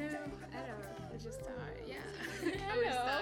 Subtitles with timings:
[0.00, 0.16] So,
[0.50, 0.76] hello,
[1.10, 1.76] let's just start.
[1.86, 1.96] Yeah.
[2.68, 3.20] Hello.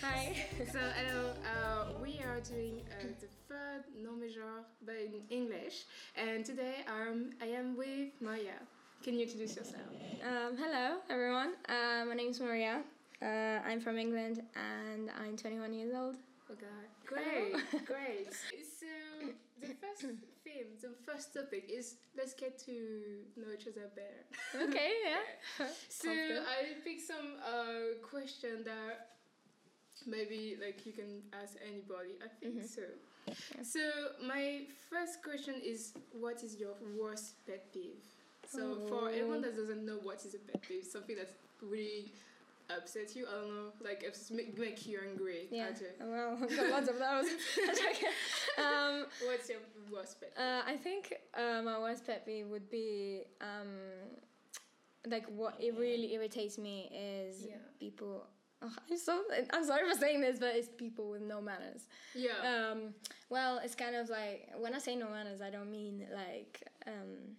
[0.00, 0.34] Hi.
[0.72, 5.84] so, hello, uh, we are doing uh, the third non-major, but in English.
[6.16, 8.56] And today um, I am with Maria.
[9.02, 9.92] Can you introduce yourself?
[10.24, 11.52] Um, hello, everyone.
[11.68, 12.80] Uh, my name is Maria.
[13.20, 16.16] Uh, I'm from England and I'm 21 years old.
[16.50, 16.88] Oh God.
[17.04, 17.52] Great,
[17.84, 18.32] great.
[18.32, 19.28] So,
[19.60, 20.06] the first
[20.80, 22.72] the first topic is let's get to
[23.36, 24.24] know each other better.
[24.68, 25.66] Okay, yeah.
[25.88, 29.18] So I picked some uh, question that
[30.06, 32.16] maybe like you can ask anybody.
[32.24, 32.82] I think so.
[33.62, 33.80] So
[34.26, 38.04] my first question is, what is your worst pet peeve?
[38.46, 42.12] So for everyone that doesn't know what is a pet peeve, something that's really
[42.76, 43.26] upsets you.
[43.26, 45.48] I don't know, like it's make, make you angry.
[45.50, 45.66] Yeah.
[45.70, 45.88] actually.
[46.00, 47.26] Well, I've got lots of those.
[48.58, 49.58] um, What's your
[49.92, 50.34] worst pet?
[50.36, 50.44] peeve?
[50.44, 53.68] uh, I think uh, my worst pet peeve would be um,
[55.06, 57.54] like what it really irritates me is Yeah.
[57.78, 58.26] people.
[58.60, 61.86] Oh, I'm so I'm sorry for saying this, but it's people with no manners.
[62.14, 62.32] yeah.
[62.72, 62.92] Um,
[63.30, 67.36] well, it's kind of like when I say no manners, I don't mean like um,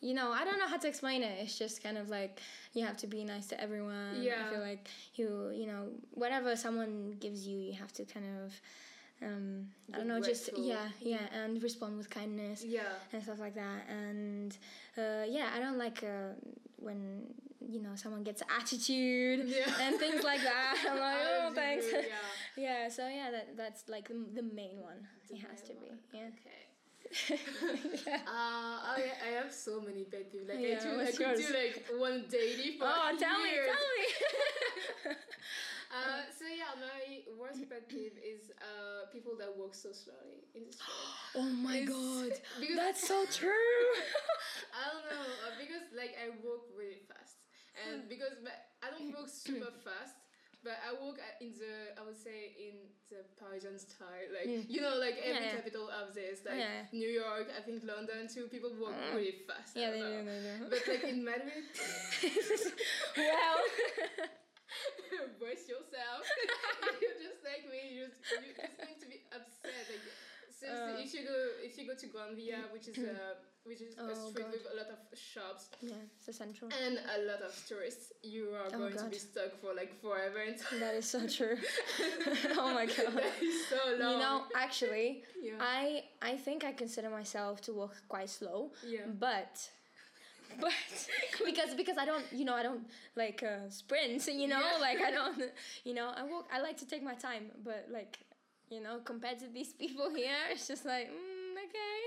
[0.00, 1.38] you know, I don't know how to explain it.
[1.42, 2.40] It's just kind of like
[2.72, 4.16] you have to be nice to everyone.
[4.20, 4.46] Yeah.
[4.46, 8.60] I feel like you, you know, whatever someone gives you, you have to kind of,
[9.22, 12.80] um, I don't know, just yeah, yeah, and respond with kindness yeah.
[13.12, 13.82] and stuff like that.
[13.90, 14.56] And
[14.96, 16.32] uh, yeah, I don't like uh,
[16.76, 17.26] when
[17.68, 19.70] you know someone gets attitude Yeah.
[19.82, 20.78] and things like that.
[20.90, 21.86] I'm like, oh, thanks.
[21.92, 22.00] yeah.
[22.56, 25.06] yeah, so yeah, that that's like the, the main one.
[25.28, 25.92] it has to be.
[26.14, 26.20] Yeah.
[26.20, 26.69] Okay.
[27.30, 30.48] Uh, I, I have so many pet peeves.
[30.48, 31.38] Like I, Yeah, do, I could yours?
[31.46, 35.16] do like one daily for Oh, tell me, tell me.
[35.90, 40.62] Uh, so yeah, my worst pet peeve is uh, people that walk so slowly in
[40.62, 40.86] the street.
[41.34, 42.30] oh my It's- god,
[42.62, 43.50] because- that's so true.
[44.70, 47.42] I don't know uh, because like I walk really fast,
[47.74, 48.54] and because but
[48.86, 50.14] I don't walk super fast.
[50.62, 54.28] But I walk uh, in the, I would say, in the Parisian style.
[54.28, 55.48] Like, you know, like every Mm.
[55.48, 55.56] Yeah.
[55.56, 56.44] capital of this.
[56.44, 56.84] Like, Yeah.
[56.92, 59.72] New York, I think London too, people walk really fast.
[59.72, 60.68] Yeah, they do, they do.
[60.68, 61.64] But like in Madrid,
[63.16, 63.58] well,
[65.40, 66.22] brace yourself.
[67.02, 67.96] You're just like me.
[67.96, 69.84] You just you just going to be upset.
[69.88, 70.04] Like,
[70.62, 70.96] Uh.
[70.98, 73.16] if you go if you go to Gran Via, which is a
[73.68, 74.52] which is a Oh, street God.
[74.52, 76.70] with a lot of shops yeah, it's a central.
[76.84, 80.38] and a lot of tourists, you are going to Oh, be stuck for like forever.
[80.48, 81.56] And That is so true.
[82.62, 83.12] oh my god.
[83.20, 84.12] that is so long.
[84.14, 85.58] You know, actually, Yeah.
[85.60, 88.72] I I think I consider myself to walk quite slow.
[88.86, 89.06] Yeah.
[89.26, 89.54] But
[90.60, 90.72] but
[91.44, 92.84] because because I don't you know I don't
[93.14, 94.80] like uh, sprint you know Yeah.
[94.80, 95.42] like I don't
[95.84, 98.18] you know I walk I like to take my time but like
[98.70, 101.98] you know compared to these people here it's just like mm, okay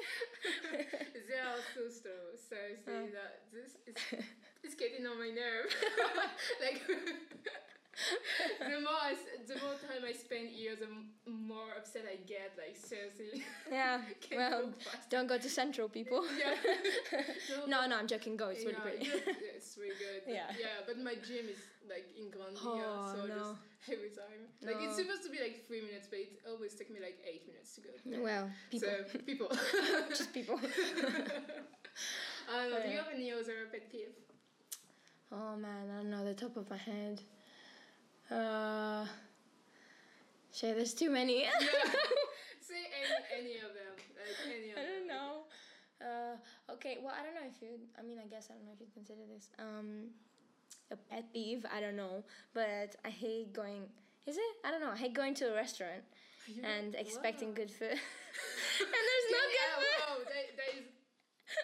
[1.28, 2.12] they are so slow.
[2.50, 3.08] Seriously, Oh.
[3.14, 4.24] that this is
[4.64, 5.70] it's getting on my nerve.
[6.64, 6.82] like
[8.60, 9.14] the more I,
[9.48, 10.90] the more time I spend here, the
[11.30, 12.58] more upset I get.
[12.58, 13.44] Like seriously.
[13.72, 14.02] yeah
[14.36, 14.74] well
[15.10, 16.56] don't go to central people yeah.
[17.68, 20.22] no no I'm joking go it's really yeah, pretty yeah, it's really good.
[20.26, 20.50] But Yeah.
[20.60, 23.36] Yeah, but my gym is like in Gran Via, Oh, so no.
[23.36, 24.42] just every time.
[24.66, 24.88] Like No.
[24.90, 27.76] it's supposed to be like three minutes, but it always take me like eight minutes
[27.76, 27.92] to go.
[28.24, 29.50] well people So people.
[30.10, 32.82] just people I don't know.
[32.82, 34.16] Do you have any other pet peeve?
[35.32, 37.22] Oh man, I don't know the top of my head.
[38.34, 39.06] Uh,
[40.52, 41.44] shit, there's too many.
[41.44, 41.52] Yeah.
[42.62, 43.94] Say any any of them.
[44.18, 45.44] Like any of I don't know.
[46.02, 47.78] Uh, okay, well, I don't know if you.
[47.98, 50.10] I mean, I guess I don't know if you'd consider this um
[50.92, 51.66] a pet peeve.
[51.70, 52.24] I don't know,
[52.54, 53.84] but I hate going.
[54.26, 54.54] Is it?
[54.66, 54.92] I don't know.
[54.92, 56.02] I hate going to a restaurant
[56.48, 57.60] You- and expecting wow.
[57.62, 57.92] good food,
[58.82, 60.00] and there's no Yeah, good food.
[60.02, 60.86] wow, that, that is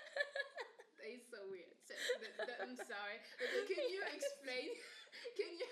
[0.99, 1.71] that is so weird.
[1.87, 3.17] So, that, that, I'm sorry.
[3.39, 4.75] But can you explain?
[5.39, 5.67] Can you?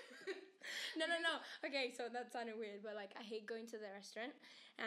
[0.98, 1.34] No, no, no.
[1.68, 4.32] Okay, so that sounded weird, but like I hate going to the restaurant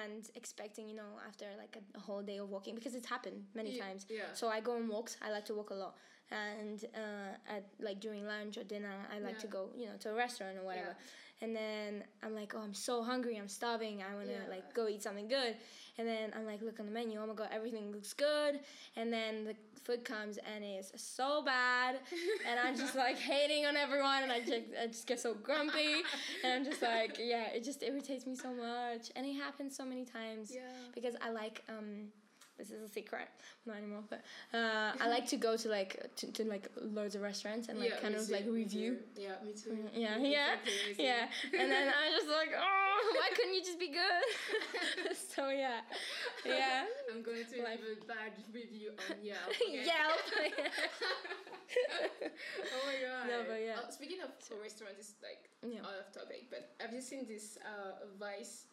[0.03, 3.45] and expecting, you know, after like a, a whole day of walking because it's happened
[3.55, 4.05] many Yeah, times.
[4.09, 4.23] yeah.
[4.33, 5.17] So I go on walks.
[5.21, 5.95] I like to walk a lot,
[6.31, 10.11] and uh, at like during lunch or dinner, I like to go, you know, to
[10.11, 10.95] a restaurant or whatever.
[10.97, 11.43] Yeah.
[11.43, 13.35] And then I'm like, oh, I'm so hungry.
[13.37, 14.03] I'm starving.
[14.03, 14.47] I wanna Yeah.
[14.55, 15.55] like go eat something good.
[15.97, 17.19] And then I'm like, look on the menu.
[17.19, 18.59] Oh my god, everything looks good.
[18.95, 21.99] And then the food comes and it's so bad,
[22.49, 26.01] and I'm just like hating on everyone, and I just I just get so grumpy,
[26.43, 29.85] and I'm just like, yeah, it just irritates me so much, and it happens so
[29.85, 30.51] many times.
[30.53, 30.61] Yeah.
[30.93, 32.07] Because I like um.
[32.61, 33.25] This is a secret,
[33.65, 34.03] not anymore.
[34.07, 34.21] But
[34.53, 37.89] uh, I like to go to like to, to like loads of restaurants and like
[37.89, 38.97] yeah, kind of too, like review.
[39.17, 39.73] Yeah, me too.
[39.97, 41.25] Yeah, yeah, exactly, yeah.
[41.59, 45.17] And then I'm just like, oh, why couldn't you just be good?
[45.35, 45.81] so yeah,
[46.45, 46.85] Yeah.
[47.11, 47.79] I'm going to Life.
[47.81, 49.49] leave a bad review on Yelp.
[49.49, 49.81] okay?
[49.81, 50.21] Yelp.
[52.77, 53.25] oh my god.
[53.25, 53.81] No, but yeah.
[53.81, 54.29] Uh, speaking of
[54.61, 55.81] restaurants, it's like Yeah.
[55.81, 58.67] out of topic, but have you seen this uh, Vice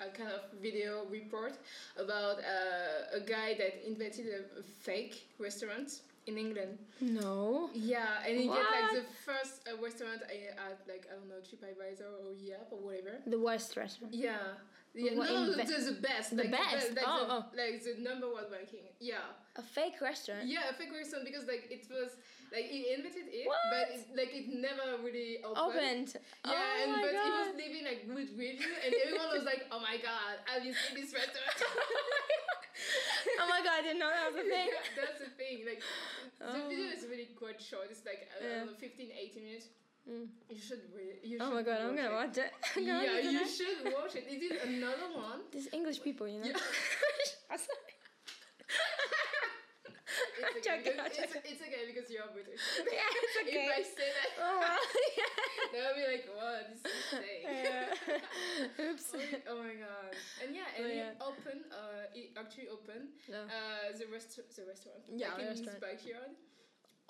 [0.00, 1.54] uh, kind of video report
[1.96, 6.78] about uh, a guy that invented a, a fake restaurant in England?
[7.00, 7.70] no.
[7.74, 11.40] Yeah, and he did like the first uh, restaurant I- at like I don't know
[11.48, 13.18] TripAdvisor or Yelp or whatever.
[13.26, 14.14] The worst restaurant.
[14.14, 14.36] Yeah.
[14.92, 16.30] Yeah, What, no, the, the best.
[16.36, 16.96] The like, best?
[16.96, 17.44] like, Oh, the, oh.
[17.56, 18.80] like the number one ranking.
[18.98, 19.18] Yeah.
[19.54, 20.46] A fake restaurant.
[20.48, 22.16] Yeah, a fake restaurant because like it was
[22.52, 23.58] like he invited it, What?
[23.70, 25.70] but it, like it never really opened.
[25.70, 26.10] Opened.
[26.46, 27.24] Yeah, oh and my but god.
[27.24, 30.74] he was leaving like good review, and everyone was like, "Oh my god, have you
[30.74, 31.56] seen this restaurant?"
[33.40, 34.68] oh my god, I didn't know that was a thing.
[34.72, 35.62] Yeah, that's the thing.
[35.66, 35.82] Like
[36.40, 36.68] the Oh.
[36.68, 37.86] video is really quite short.
[37.90, 38.64] It's like I Yeah.
[38.64, 39.66] know, 15, 18 minutes.
[40.08, 40.26] Mm.
[40.48, 41.20] You should really.
[41.22, 42.50] You Oh my god, I'm gonna watch it.
[42.74, 44.24] Gonna Yeah, watch you should watch it.
[44.26, 45.44] It is another one.
[45.52, 46.46] These English people, you know.
[46.50, 46.56] Yeah.
[50.70, 52.62] It's okay, because, I'm it's, it's okay because you're British.
[52.86, 54.80] yeah, it's If I say that, Oh wow.
[55.72, 58.84] they'll be like, "What is this thing?" yeah.
[58.86, 59.06] Oops.
[59.14, 60.12] Oh my- oh my god!
[60.42, 61.12] And yeah, and Oh, yeah.
[61.30, 61.62] opened.
[61.70, 63.46] Uh, he actually opened No.
[63.50, 65.02] uh the rest the restaurant.
[65.10, 65.76] Yeah, like the in restaurant.
[65.78, 66.32] his backyard.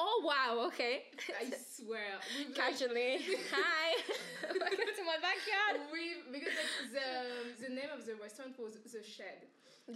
[0.00, 0.64] Oh wow.
[0.72, 1.04] Okay.
[1.36, 2.16] I swear.
[2.38, 3.20] Like, Casually.
[3.52, 4.00] Hi.
[4.48, 5.84] Welcome to my backyard.
[5.92, 7.08] with because like the
[7.68, 9.44] the name of the restaurant was the Shed.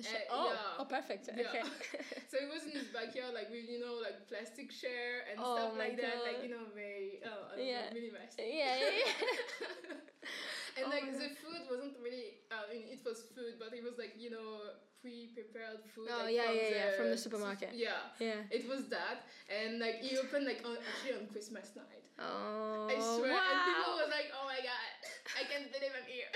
[0.03, 0.51] The Uh, oh.
[0.51, 0.81] yeah.
[0.81, 1.29] Oh, perfect.
[1.31, 1.49] Yeah.
[1.49, 1.63] Okay.
[2.31, 5.55] So it was in his backyard, like with you know like plastic chair and Oh
[5.55, 7.91] stuff like that, like you know very oh Yeah.
[7.91, 8.35] know, minimalist.
[8.43, 9.15] yeah, yeah, yeah.
[10.77, 13.87] and Oh like the food wasn't really uh, I mean, it was food, but it
[13.87, 14.75] was like you know
[15.05, 16.09] pre-prepared food.
[16.09, 17.71] Oh, like, yeah, from yeah, the, yeah, from the supermarket.
[17.77, 18.11] Yeah.
[18.19, 18.41] Yeah.
[18.51, 22.03] It was that, and like he opened like on, actually on Christmas night.
[22.19, 22.89] Oh.
[22.89, 24.01] I swear, and people wow.
[24.01, 24.91] was like, "Oh my god,
[25.39, 26.33] I can't believe I'm here."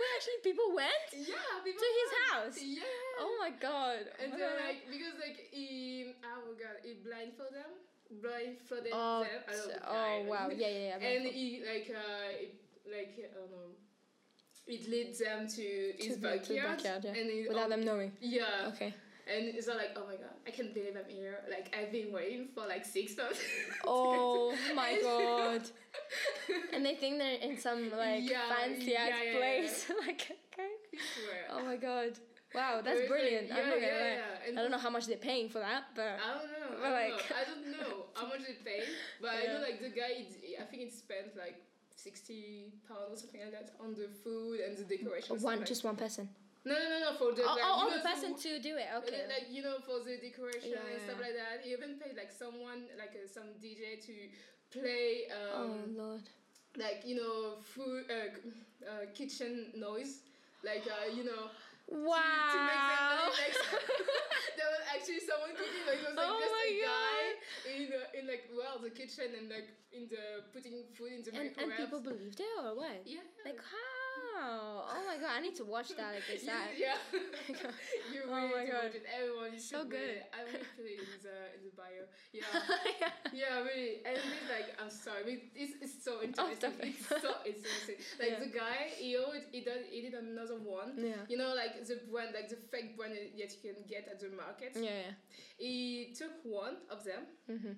[0.00, 2.24] Wait, actually, people went yeah, people to his went.
[2.32, 2.56] house.
[2.64, 3.20] Yeah.
[3.20, 4.00] Oh my god.
[4.22, 7.72] And they're like because like he oh my god he blindfolded them,
[8.24, 9.40] blindfolded Oh, them.
[9.44, 10.48] I don't know, oh wow.
[10.48, 11.08] Yeah, yeah, yeah.
[11.12, 12.54] And he like uh it,
[12.88, 13.76] like I don't know.
[14.66, 17.20] It leads them to his the- to the backyard, backyard, yeah.
[17.20, 18.12] and it, Without them knowing.
[18.20, 18.94] yeah, Okay.
[19.26, 21.38] and it's all like, oh my god, I can't believe I'm here.
[21.50, 23.40] Like I've been waiting for like six months.
[23.84, 25.62] Oh my god.
[26.72, 29.90] And they think they're in some like Yeah, fancy ass yeah, yeah, place.
[30.06, 30.22] like
[30.52, 30.70] okay.
[31.50, 32.18] Oh my god.
[32.54, 33.48] Wow, that's like- brilliant.
[33.48, 34.14] yeah, I'm not gonna yeah,
[34.50, 34.58] yeah.
[34.58, 36.68] I don't know how much they're paying for that, but I don't know.
[36.80, 37.36] But, I don't like- know.
[37.40, 38.82] I don't know how much they pay,
[39.20, 40.26] but I know like the guy.
[40.60, 41.62] I think it spent like
[41.94, 45.38] sixty pounds or something like that on the food and the decoration.
[45.40, 46.28] one like, just one person.
[46.64, 47.10] no, no, no, no.
[47.18, 48.88] For the Oh, like, oh, know, person to, to do it.
[48.98, 49.22] Okay.
[49.30, 51.26] Like you know, for the decoration Yeah, and stuff yeah.
[51.26, 51.54] like that.
[51.62, 54.12] He even paid like someone, like uh, some DJ to
[54.70, 56.22] play, oh um, lord.
[56.76, 60.22] like you know, food, uh, uh, kitchen noise,
[60.62, 61.50] like uh, you know,
[61.90, 62.22] Wow.
[62.54, 63.90] to, to make
[64.56, 65.84] there was actually someone cooking.
[65.86, 66.86] Like, it was like Oh just a God.
[66.86, 67.22] guy
[67.70, 71.30] in uh, in like well the kitchen and like in the putting food in the
[71.34, 73.02] and, and people believed it or what?
[73.04, 73.26] yeah.
[73.44, 74.86] Like how?
[74.86, 76.70] Oh my god, I need to watch that like yeah, that.
[76.78, 76.96] yeah.
[78.14, 78.84] you Oh really my need to God.
[78.86, 79.04] watch it.
[79.10, 80.22] Everyone, you So good.
[80.32, 82.06] I will put it in the in the bio.
[82.32, 82.46] Yeah.
[83.00, 83.10] yeah.
[83.34, 86.72] Yeah, really, and it's like I'm sorry, but it's, it's so interesting.
[86.80, 86.94] it.
[86.94, 87.98] it's so interesting.
[88.18, 88.44] Like Yeah.
[88.46, 90.94] the guy, he always, he did he did another one.
[90.96, 91.26] Yeah.
[91.28, 94.28] You know, like the brand, like the fake brand that you can get at the
[94.36, 94.72] market.
[94.74, 95.12] Yeah, yeah.
[95.58, 97.26] He took one of them.
[97.48, 97.76] Mhm.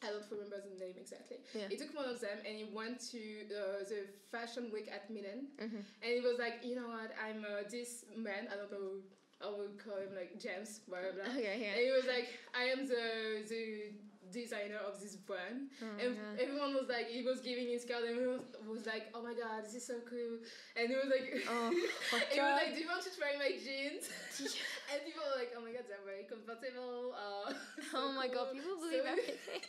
[0.00, 1.38] I don't remember the name exactly.
[1.54, 1.66] Yeah.
[1.68, 3.18] He took one of them and he went to
[3.50, 5.48] uh, the fashion week at Milan.
[5.58, 5.82] Mhm.
[6.02, 7.10] And he was like, you know what?
[7.18, 8.46] I'm uh, this man.
[8.52, 9.02] I don't know.
[9.40, 11.32] I would call him like James, blah blah blah.
[11.34, 13.92] Okay, And he was like, I am the the
[14.32, 15.68] designer of this brand.
[15.82, 16.34] Oh and God.
[16.40, 19.32] everyone was like, he was giving his card, and he was, was like, oh my
[19.34, 20.40] god, this is so cool.
[20.76, 21.70] And he was like, Oh,
[22.32, 24.08] he was like, do you want to try my jeans?
[24.92, 27.16] and people were like, oh my god, they're very comfortable.
[27.16, 27.52] Uh,
[27.90, 29.64] so Oh my god, cool." people So- believe everything.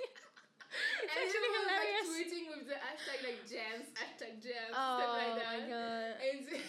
[1.02, 5.14] and It's everyone was like tweeting with the hashtag like jams, hashtag jams, Oh stuff
[5.18, 6.14] like my god.
[6.22, 6.62] And and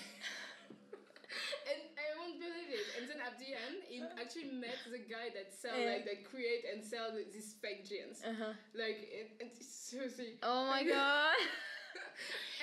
[2.41, 2.87] believe it.
[2.97, 5.93] And then at the end, he actually met the guy that sell Yeah.
[5.93, 8.25] like that create and sell these fake jeans.
[8.25, 8.53] Uh huh.
[8.75, 10.41] Like it, it's seriously.
[10.43, 11.37] Oh my god.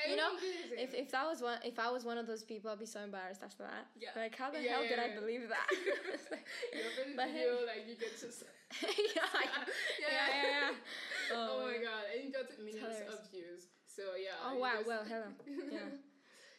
[0.07, 0.79] You know, everyone believes it.
[0.79, 3.01] If, if that was one if I was one of those people I'd be so
[3.01, 3.89] embarrassed after that.
[3.99, 4.13] Yeah.
[4.15, 5.67] Like how the Yeah, hell yeah, did I believe that?
[5.73, 8.45] you open the But video, like you get just.
[8.79, 9.65] yeah, yeah,
[9.99, 11.33] yeah, yeah.
[11.35, 13.67] Oh, my god, and you got millions of views.
[13.89, 14.37] So yeah.
[14.47, 15.29] Oh wow, just- well hello.
[15.75, 15.91] Yeah.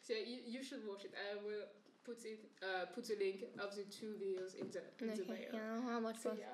[0.05, 1.13] so you, you should watch it.
[1.17, 1.65] I will
[2.09, 5.37] put it uh, put a link of the two videos in the in the bio.
[5.53, 6.45] Yeah, how much so, yeah.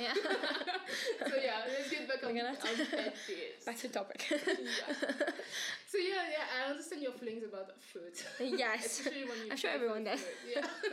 [0.00, 0.14] yeah.
[1.28, 2.56] so yeah, let's get back on, gonna on
[2.90, 3.66] pet peeves.
[3.66, 4.24] Back to topic.
[4.30, 4.94] yeah.
[5.90, 8.14] So yeah, yeah, I understand your feelings about food.
[8.40, 9.02] Yes.
[9.50, 10.24] I'm sure everyone does.
[10.54, 10.62] Yeah.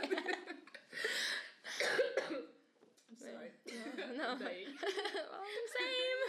[3.10, 3.50] I'm sorry.
[3.70, 3.74] No.
[4.18, 4.26] no.
[4.26, 4.38] well,
[5.78, 6.20] same.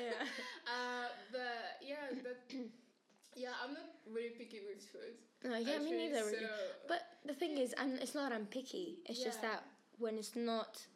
[0.00, 0.26] yeah.
[0.66, 2.48] Uh, but yeah, that
[3.34, 5.14] yeah, I'm not really picky with food.
[5.44, 6.38] No, yeah, me actually, neither really.
[6.46, 8.98] so- But the thing is, I'm, it's not I'm picky.
[9.06, 9.64] It's just that
[9.98, 10.86] when it's not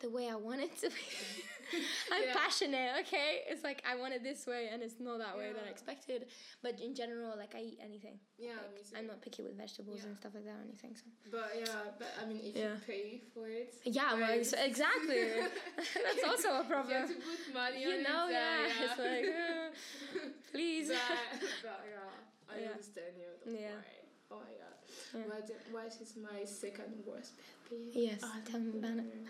[0.00, 0.96] the way I want it to be,
[2.12, 2.34] I'm Yeah.
[2.34, 2.90] passionate.
[3.02, 5.70] Okay, it's like I want it this way, and it's not that way that I
[5.70, 6.26] expected.
[6.62, 8.18] But in general, like I eat anything.
[8.38, 8.86] Yeah, Like.
[8.98, 10.08] I'm not picky with vegetables Yeah.
[10.08, 10.94] and stuff like that or anything.
[10.96, 12.74] So But yeah, but I mean, if Yeah.
[12.74, 13.74] you pay for it.
[13.84, 15.22] yeah, well, exactly.
[16.06, 16.90] That's also a problem.
[16.92, 18.32] You have to put money You know, it.
[18.32, 18.84] yeah.
[18.84, 20.88] It's like, uh, please.
[20.88, 22.70] but, but yeah, I Yeah.
[22.70, 23.30] understand you.
[23.44, 23.70] Don't Yeah.
[23.80, 24.02] worry.
[24.30, 24.71] Oh my god.
[25.12, 28.02] What, what is my second worst pet peeve?
[28.04, 29.26] Yes, Oh, tell me about it.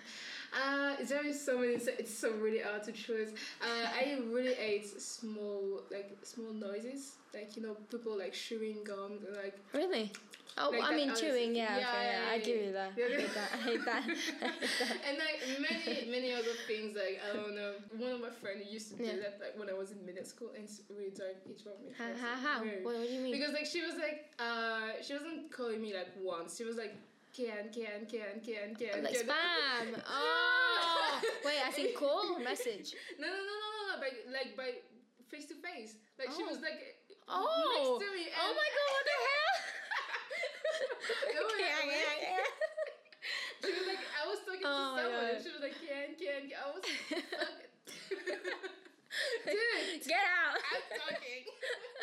[0.55, 1.75] Uh, there is so many.
[1.75, 3.31] It's so really hard to choose.
[3.61, 9.19] Uh, I really hate small, like small noises, like you know, people like chewing gum,
[9.43, 10.13] like Really?
[10.59, 11.55] Oh, Like I mean other chewing.
[11.57, 12.91] Yeah, Yeah, okay, yeah, yeah, I give you that.
[12.93, 13.51] I hate that.
[13.53, 14.03] I hate that.
[14.03, 14.21] I hate
[14.85, 14.97] that.
[15.09, 16.95] and like many many other things.
[16.95, 17.73] Like I don't know.
[17.97, 20.51] One of my friends used to do that like when I was in middle school,
[20.55, 22.13] and it's really drove it drove me How?
[22.21, 22.37] How?
[22.37, 22.59] how?
[22.85, 23.33] What, what do you mean?
[23.33, 26.57] Because like she was like uh she wasn't calling me like once.
[26.59, 26.95] She was like
[27.33, 29.03] can can can can can.
[29.05, 29.25] like can.
[29.25, 30.03] spam.
[30.05, 31.61] Oh, wait.
[31.67, 32.93] I think call or message.
[33.19, 34.01] No no no no no no.
[34.05, 34.69] By like by
[35.33, 35.97] face to face.
[36.19, 36.53] Like she Oh.
[36.53, 37.97] was like Oh.
[37.97, 38.29] next to me.
[38.37, 38.91] Oh my god!
[38.93, 39.42] What the hell?
[41.03, 42.47] Yeah, yeah, yeah.
[43.63, 46.51] She was like, I was talking Oh to someone, and she was like, can, can,
[46.51, 46.59] can.
[46.59, 47.23] I was like,
[49.47, 50.59] dude, Get out.
[50.59, 51.43] I'm talking.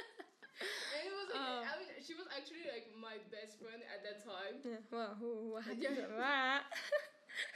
[0.95, 1.63] and it was like, Oh.
[1.67, 4.59] I mean, she was actually like my best friend at that time.
[4.63, 5.95] Yeah, well, who, what Yeah.
[5.95, 6.63] to that?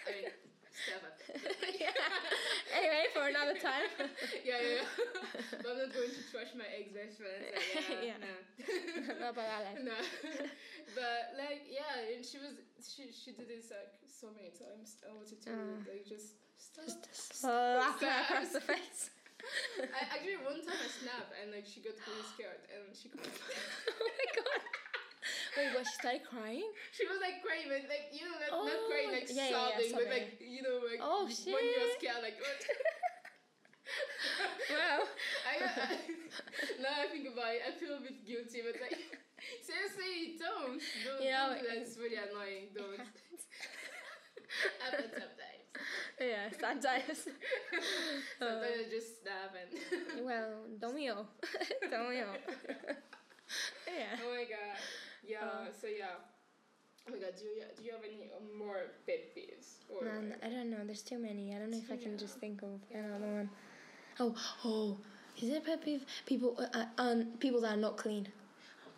[0.08, 0.53] I mean, step up.
[1.80, 1.94] yeah.
[2.76, 3.88] Anyway, for another time.
[4.46, 4.88] yeah, yeah, yeah.
[5.64, 7.42] but I'm not going to trash my ex best friend.
[7.54, 8.20] So yeah, Yeah.
[8.20, 8.34] no.
[9.24, 9.80] Not about that life.
[9.84, 9.98] no.
[10.98, 15.00] but like, yeah, and she was, she, she did this like so many times.
[15.06, 15.88] I wanted to Mm.
[15.88, 16.86] like just stop.
[16.88, 19.10] Just slap her across the face.
[19.76, 23.20] I, actually, one time I snapped and like she got really scared and she oh
[23.20, 24.62] my god.
[25.58, 25.86] Wait, what?
[25.86, 26.66] She started crying?
[26.98, 29.50] she was like crying, but like you know, not, not Oh, crying like yeah, yeah,
[29.50, 32.38] yeah, sobbing, but like you know, like Oh, when you're scared, like.
[32.42, 32.62] What?
[34.74, 35.04] Wow.
[35.46, 35.98] I, I,
[36.82, 38.98] now I think about it, I feel a bit guilty, but like
[39.62, 41.78] seriously, don't, don't, You know, don't do that.
[41.84, 42.74] It's really annoying.
[42.74, 42.98] Don't.
[44.82, 45.68] Happens sometimes.
[46.18, 47.28] yeah, sometimes.
[48.40, 50.26] Sometimes I just snap and.
[50.26, 51.28] well, don't we all?
[51.92, 52.38] don't we all?
[53.86, 54.16] yeah.
[54.24, 54.80] Oh my god.
[55.26, 55.38] Yeah.
[55.44, 55.66] Uh.
[55.80, 56.16] so yeah.
[57.08, 57.34] Oh my god.
[57.38, 58.78] Do you do you have any uh, more
[59.08, 60.06] pet peeves or?
[60.06, 60.84] No, no, I don't know.
[60.86, 61.54] There's too many.
[61.56, 62.18] I don't know if I can Yeah.
[62.26, 63.50] just think of another one.
[64.20, 64.98] Oh, oh.
[65.42, 66.06] Is it a pet peeve?
[66.28, 68.28] People, uh, uh, um, people that are not clean,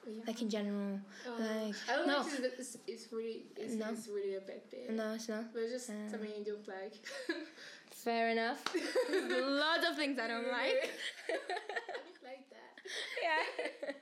[0.05, 0.21] Oh, yeah.
[0.27, 0.99] like in general.
[1.25, 3.87] Uh, like I don't no, know if it's, it's really it's, No.
[3.91, 4.89] it's really a pet peeve.
[4.91, 5.53] no, it's not.
[5.53, 6.09] But it's just Uh.
[6.11, 6.93] something you don't like.
[7.91, 8.61] Fair enough.
[9.09, 10.91] Lots of things I don't like.
[11.29, 12.73] I don't like that.
[13.23, 13.93] yeah.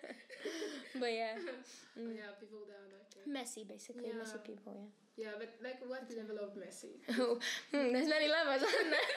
[1.00, 3.28] but yeah, Oh, yeah, people that are like that.
[3.28, 4.12] messy basically.
[4.18, 4.74] Messy people.
[4.76, 4.90] Yeah.
[5.16, 6.98] Yeah, but like what level of messy?
[7.22, 7.38] Oh,
[7.72, 9.10] hmm, there's many levels, aren't there?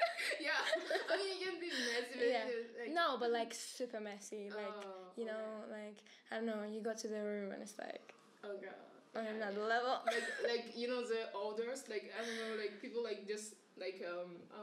[0.45, 0.61] yeah,
[1.09, 2.45] I mean you can be messy, but Yeah.
[2.85, 4.51] like, No, but like super messy.
[4.53, 5.97] Like Oh, you know, like
[6.31, 6.65] I don't know.
[6.69, 8.13] You go to the room and it's like
[8.45, 8.77] Oh god.
[9.17, 9.73] on Yeah, another yeah.
[9.73, 9.95] level.
[10.05, 14.05] like like you know the odors like I don't know like people like just like
[14.05, 14.61] um I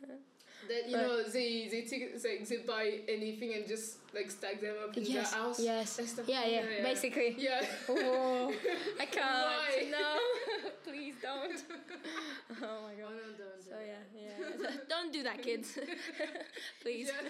[0.00, 0.24] don't know
[0.68, 4.60] that you But- know they they take like they buy anything and just like stack
[4.60, 5.90] them up in Yes, their house yes.
[6.12, 6.26] stuff.
[6.28, 7.34] Yeah, yeah, basically.
[7.38, 8.52] yeah Oh,
[9.00, 9.90] I can't.
[9.90, 10.18] No,
[10.84, 11.64] please don't.
[12.62, 13.12] Oh my oh god.
[13.12, 14.70] no don't So do yeah, yeah.
[14.88, 15.78] don't do that, kids.
[16.82, 17.08] please.
[17.08, 17.28] yeah.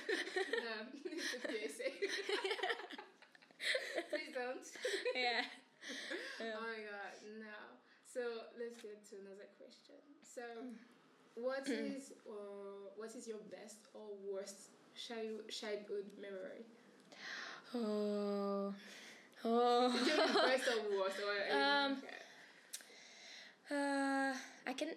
[0.64, 1.90] no it's a PSA
[4.10, 4.64] please don't
[5.14, 5.44] yeah.
[6.40, 6.56] Yeah.
[6.56, 7.12] oh my god
[7.44, 7.56] no
[8.08, 8.20] so
[8.58, 10.72] let's get to another question so mm.
[11.34, 12.32] What is uh,
[12.96, 16.64] what is your best or worst child childhood memory
[17.72, 18.74] Oh.
[19.44, 19.88] Oh.
[20.44, 22.20] Best or worst or Um, okay.
[23.70, 24.34] Uh,
[24.66, 24.88] I can.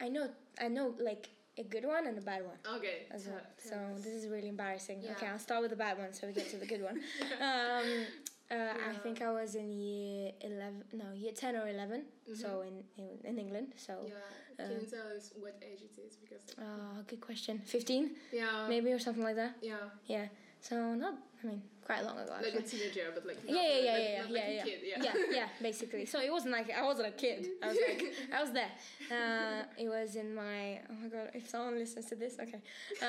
[0.00, 0.30] I know.
[0.58, 3.40] I know like a good one and a bad one okay as well.
[3.58, 5.04] So this is really embarrassing.
[5.12, 7.00] Okay, I'll start with the bad one so we get to the good one.
[7.40, 8.06] um,
[8.50, 10.84] uh, I think I was in year eleven.
[10.92, 12.02] No, year ten or 11
[12.34, 13.68] So in, in in England.
[13.76, 13.92] So.
[13.92, 14.08] Mm-hmm.
[14.08, 17.58] yeah can you tell us what age it is because Uh, good question.
[17.66, 19.52] Fifteen, yeah maybe or something like that.
[19.62, 20.26] yeah Yeah.
[20.60, 21.14] So not.
[21.42, 22.32] I mean, quite long ago.
[22.40, 22.78] like a Actually.
[22.78, 25.14] teenager but like yeah, yeah, yeah, like, yeah, yeah, like yeah, a kid yeah yeah,
[25.38, 26.06] yeah, basically.
[26.06, 27.40] So it wasn't like I wasn't a kid.
[27.62, 28.02] I was like
[28.36, 28.72] I was there.
[29.16, 31.28] Uh, it was in my oh my god.
[31.34, 32.60] If someone listens to this, okay.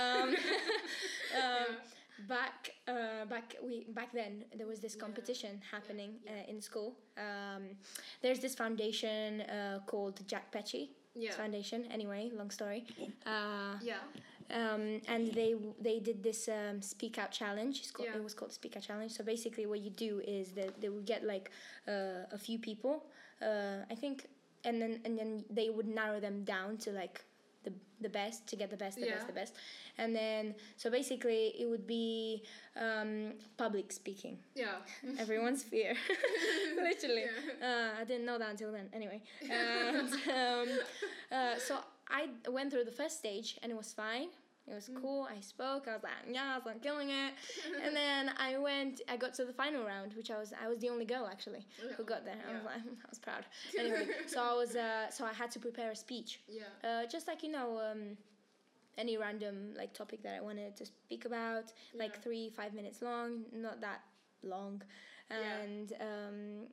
[0.01, 0.29] Um,
[1.41, 1.69] um,
[2.27, 6.95] back uh, back we back then there was this competition happening Uh, in school.
[7.17, 7.63] Um,
[8.21, 11.31] there's this foundation uh, called Jack Petchey Yeah.
[11.31, 11.85] Foundation.
[11.91, 12.81] Anyway, long story.
[13.25, 14.03] Uh, Yeah.
[14.59, 17.79] um, and they they did this um, speak out challenge.
[17.81, 18.17] It's called, Yeah.
[18.19, 19.11] It was called the speak out challenge.
[19.17, 21.51] So basically, what you do is that they would get like
[21.87, 22.95] uh, a few people.
[23.41, 24.27] Uh, I think,
[24.67, 27.17] and then and then they would narrow them down to like
[27.65, 29.15] the the best to get the best, the Yeah.
[29.15, 29.53] best, the best.
[29.97, 32.43] And then so basically, it would be
[32.75, 34.37] um, public speaking.
[34.55, 34.75] Yeah.
[35.19, 35.95] Everyone's fear,
[36.89, 37.25] literally.
[37.61, 38.89] Uh, I didn't know that until then.
[38.93, 40.67] Anyway, and um,
[41.31, 41.79] uh, so
[42.09, 44.27] I went through the first stage and it was fine.
[44.67, 45.27] It was cool.
[45.29, 45.87] I spoke.
[45.87, 47.33] I was like, yeah, I'm killing it.
[47.83, 49.01] and then I went.
[49.07, 50.53] I got to the final round, which I was.
[50.59, 52.37] I was the only girl actually who got there.
[52.49, 53.45] I was like, I was proud.
[53.79, 54.75] Anyway, so I was.
[54.75, 56.41] Uh, so I had to prepare a speech.
[56.47, 56.63] Yeah.
[56.83, 58.17] Uh, just like you know, um,
[58.97, 63.43] any random like topic that I wanted to speak about, like three five minutes long,
[63.53, 64.01] not that
[64.41, 64.81] long,
[65.29, 65.37] Yeah.
[65.61, 66.67] and um,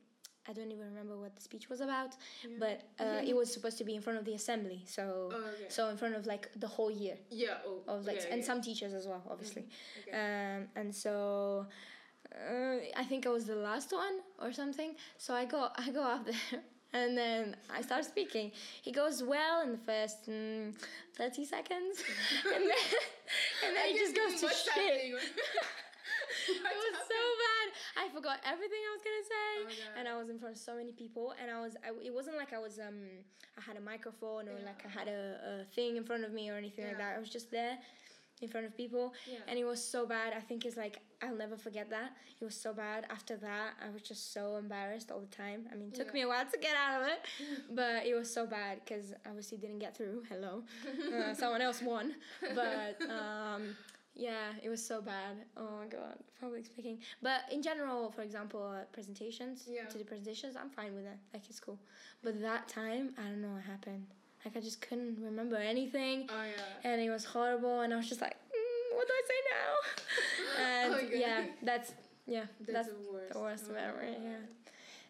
[0.49, 2.57] I don't even remember what the speech was about, Yeah.
[2.59, 5.67] but uh, it was supposed to be in front of the assembly, so Oh, okay.
[5.69, 7.59] so in front of like the whole year Yeah.
[7.67, 7.83] Oh.
[7.87, 8.47] of like yeah, and yeah.
[8.47, 9.65] some teachers as well, obviously,
[10.01, 10.13] Okay.
[10.57, 11.67] um, and so.
[12.35, 14.95] Uh, I think I was the last one or something.
[15.19, 16.61] So I go, I go up there,
[16.95, 18.53] and then I start speaking.
[18.81, 20.75] He goes well in the first mm,
[21.15, 22.03] thirty seconds,
[22.55, 22.79] and then
[23.67, 25.13] and then he just goes to shit.
[26.49, 27.67] It was so bad.
[28.03, 29.51] I forgot everything I was gonna say,
[29.95, 31.77] Oh and I was in front of so many people, and I was.
[31.85, 32.79] I, it wasn't like I was.
[32.79, 33.01] Um,
[33.59, 36.49] I had a microphone or like I had a, a thing in front of me
[36.51, 37.17] or anything like that.
[37.17, 37.77] I was just there,
[38.41, 39.39] in front of people, Yeah.
[39.49, 40.33] and it was so bad.
[40.33, 42.13] I think it's like I'll never forget that.
[42.41, 43.05] It was so bad.
[43.11, 45.69] After that, I was just so embarrassed all the time.
[45.71, 46.13] I mean, it took Yeah.
[46.15, 47.21] me a while to get out of it,
[47.71, 50.25] but it was so bad because obviously didn't get through.
[50.31, 50.63] Hello,
[51.15, 52.15] uh, someone else won,
[52.55, 53.77] but um,
[54.15, 55.37] yeah, it was so bad.
[55.57, 56.99] Oh my god, public speaking.
[57.23, 59.87] But in general, for example, uh, presentations Yeah.
[59.87, 61.19] to do presentations, I'm fine with it.
[61.33, 61.79] Like it's cool.
[62.23, 64.07] But that time, I don't know what happened.
[64.45, 66.91] Like I just couldn't remember anything Oh yeah.
[66.91, 70.65] and it was horrible and i was just like mm, what do i say now
[70.67, 71.13] and Oh my God.
[71.27, 71.93] yeah that's
[72.27, 73.33] yeah That's, that's, the worst.
[73.35, 74.43] the worst Oh, memory yeah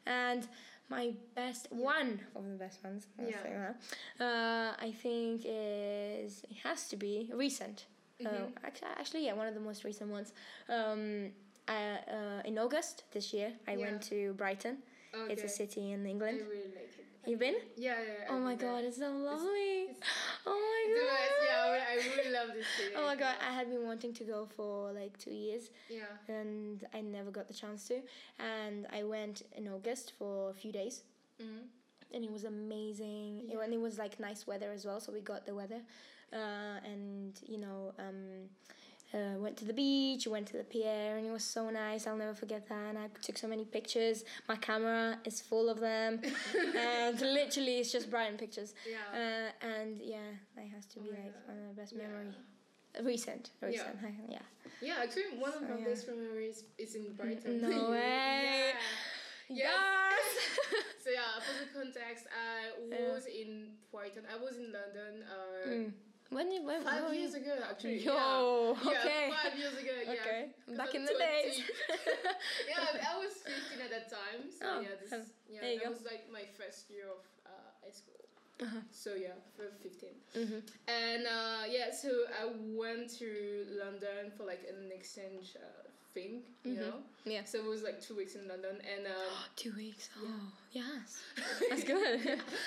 [0.07, 0.47] and
[0.91, 3.73] my best one of the best ones I'll Yeah.
[4.21, 7.87] uh, i think is it has to be recent
[8.27, 8.53] uh, Mhm.
[8.65, 10.33] actually, actually yeah one of the most recent ones
[10.69, 11.31] um,
[11.69, 13.85] I, uh, in august this year i Yeah.
[13.87, 14.79] went to brighton
[15.15, 15.33] Okay.
[15.33, 17.07] it's a city in I england really like it.
[17.25, 17.55] You've been?
[17.77, 18.13] Yeah, yeah.
[18.23, 18.73] yeah, oh my been there.
[18.73, 20.01] god it's so lovely it's-
[20.47, 21.31] oh my It's god.
[21.49, 22.95] Yeah, I I really love this city.
[22.97, 26.07] Oh my god, I had been wanting to go for like two years Yeah.
[26.29, 27.97] and I never got the chance to.
[28.41, 30.95] And I went in August for a few days
[31.41, 31.63] Mm-hmm.
[32.15, 33.43] and it was amazing.
[33.49, 33.61] Yeah.
[33.63, 35.81] And it was like nice weather as well, so we got the weather.
[36.33, 38.49] Uh, and you know, um,
[39.15, 42.07] uh, went to the beach, went to the pier, and it was so nice.
[42.07, 42.87] I'll never forget that.
[42.91, 44.25] And I took so many pictures.
[44.49, 46.21] My camera is full of them,
[46.77, 48.75] and literally, it's just Brighton pictures.
[48.89, 48.97] Yeah.
[49.13, 51.55] Uh, and yeah, that has to Oh be my like God.
[51.55, 52.03] one of the best Yeah.
[52.09, 52.35] memory.
[53.03, 53.97] Recent, recent,
[54.29, 54.39] yeah.
[54.83, 55.85] Yeah, actually, one of So, my yeah.
[55.89, 57.61] best memories is in Brighton.
[57.63, 58.73] no way.
[59.49, 59.65] Yeah.
[59.65, 60.25] Yes.
[61.05, 63.13] so yeah, for the context, I Yeah.
[63.13, 64.25] was in Brighton.
[64.33, 65.25] I was in London.
[65.25, 65.93] Uh, Mm.
[66.33, 66.83] When did when?
[66.83, 67.99] Five when- years ago, actually.
[68.01, 68.91] Yo, yeah.
[68.91, 69.29] okay.
[69.29, 69.93] Yeah, five years ago.
[70.05, 70.13] Yeah.
[70.17, 70.41] Okay,
[70.77, 71.29] back in the 20.
[71.29, 71.61] days.
[72.69, 74.41] yeah, I was 15 at that time.
[74.49, 75.13] So Oh, yeah, this,
[75.53, 75.91] yeah, There you that go.
[75.93, 77.51] was like my first year of uh,
[77.85, 78.17] high school.
[78.65, 78.81] Uh-huh.
[78.93, 80.09] So yeah, for 15.
[80.39, 80.63] Mhm.
[80.89, 82.09] And uh, yeah, so
[82.41, 85.85] I went to London for like an exchange uh,
[86.15, 86.81] thing, you Mhm.
[86.81, 86.97] know.
[87.25, 87.45] Yeah.
[87.45, 90.11] So it was like two weeks in London, and um, Two weeks.
[90.19, 91.23] Oh, yes.
[91.71, 92.21] That's good.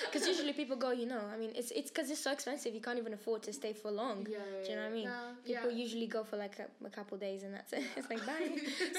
[0.05, 2.73] Because usually people go, you know, I mean, it's it's because it's so expensive.
[2.73, 4.25] You can't even afford to stay for long.
[4.29, 5.09] yeah, Do you know what I mean?
[5.09, 5.83] yeah, People yeah.
[5.85, 7.83] usually go for like a, a couple days and that's it.
[7.97, 8.49] It's like bye.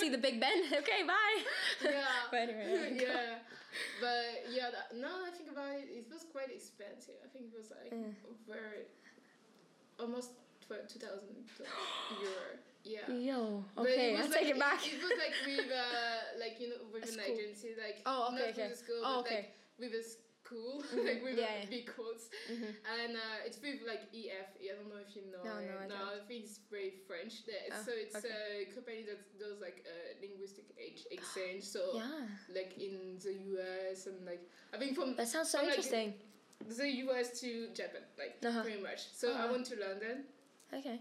[0.01, 0.59] See the Big Ben.
[0.81, 1.39] Okay, bye.
[1.83, 2.05] yeah.
[2.31, 3.39] But anyway, yeah,
[4.01, 4.25] but
[4.57, 4.69] yeah.
[4.75, 7.17] That, now that I think about it, it was quite expensive.
[7.27, 8.13] I think it was like Yeah.
[8.47, 8.85] very
[9.99, 10.31] almost
[10.91, 11.35] two thousand
[12.21, 12.51] euro.
[12.87, 13.11] Yeah.
[13.11, 13.65] Yo.
[13.77, 14.79] Okay, I like, take it back.
[14.87, 18.49] It, was like with uh, like you know with an agency like Oh, okay, not
[18.55, 18.63] okay.
[18.71, 19.35] with a school Oh, but okay.
[19.43, 19.51] like
[19.83, 20.73] with a school
[21.09, 21.75] like with Yeah, a yeah.
[21.75, 22.71] big quotes Mhm.
[23.03, 25.67] and uh, it's with like EF I don't know if you know No, it.
[25.67, 25.99] no, I no.
[26.15, 28.31] I think it's very French there Oh, so it's okay.
[28.31, 32.31] a company that does like a linguistic ex- exchange so Yeah.
[32.55, 36.15] like in the US and like I think from That sounds so like- interesting.
[36.63, 38.63] the US to Japan like Uh-huh.
[38.63, 39.53] pretty much so I Uh-huh.
[39.59, 40.31] went to London
[40.75, 40.99] Okay.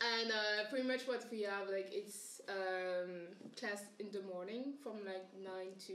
[0.00, 5.04] and uh, pretty much what we have like it's um, class in the morning from
[5.04, 5.94] like nine to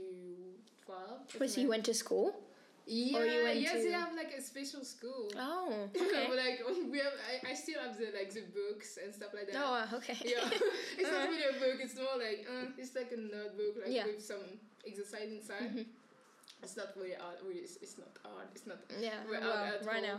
[0.86, 1.20] twelve.
[1.38, 2.34] Wait, so you went to school?
[2.86, 5.28] Yeah, Or you went yes, to- they have like a special school.
[5.36, 6.24] Oh, okay.
[6.30, 7.12] like we have,
[7.44, 9.60] I, I still have the like the books and stuff like that.
[9.62, 10.16] Oh, uh, okay.
[10.24, 10.48] yeah,
[10.96, 11.76] it's not Uh, really a book.
[11.84, 14.06] It's more like uh, it's like a notebook, like Yeah.
[14.06, 14.40] with some
[14.86, 15.68] exercise inside.
[15.76, 15.84] Mhm.
[16.62, 17.38] It's not really art.
[17.46, 18.48] Really, it's, it's not art.
[18.54, 20.18] It's not Yeah, We're well, right all.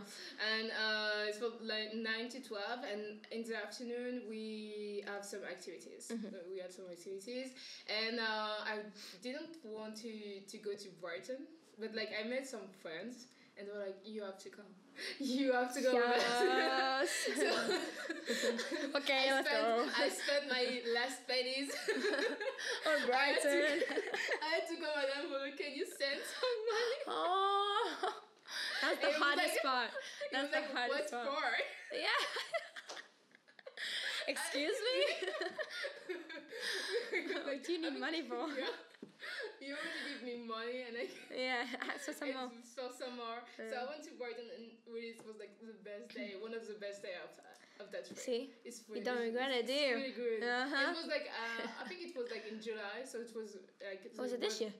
[0.52, 5.40] and uh, it's from like 9 to 12 and in the afternoon we have some
[5.44, 6.32] activities Mhm.
[6.32, 7.48] Uh, we had some activities
[7.88, 8.76] and uh, i
[9.22, 10.12] didn't want to
[10.52, 11.40] to go to brighton
[11.78, 13.26] but like i met some friends
[13.56, 14.70] and they were like you have to come
[15.18, 15.92] you have to go.
[15.94, 17.08] Yes.
[17.36, 17.46] so,
[18.98, 19.86] okay, I let's spent, go.
[19.96, 21.70] I spent my last pennies
[22.86, 23.82] On I had to- Brighton.
[24.42, 24.88] I had to go
[25.40, 28.12] Polo, can you send some money Oh,
[28.82, 29.90] that's the It hardest like- part.
[30.32, 31.26] That's the like, hardest part.
[31.26, 32.20] for Yeah.
[34.28, 34.98] Excuse me.
[37.44, 38.48] what do you need money for?
[38.56, 38.66] Yeah.
[39.60, 41.68] You want to give me money and I Yeah,
[42.04, 42.48] for some more.
[42.64, 43.44] so some more.
[43.68, 46.64] So I went to Brighton and really it was like the best day, one of
[46.64, 47.28] the best day of
[47.76, 48.16] of that trip.
[48.16, 49.94] See, It's You don't regret it, it's do you?
[50.00, 50.40] really good.
[50.40, 50.92] Uh-huh.
[50.92, 54.00] It was like uh, I think it was like in July, so it was like.
[54.16, 54.72] was it this year?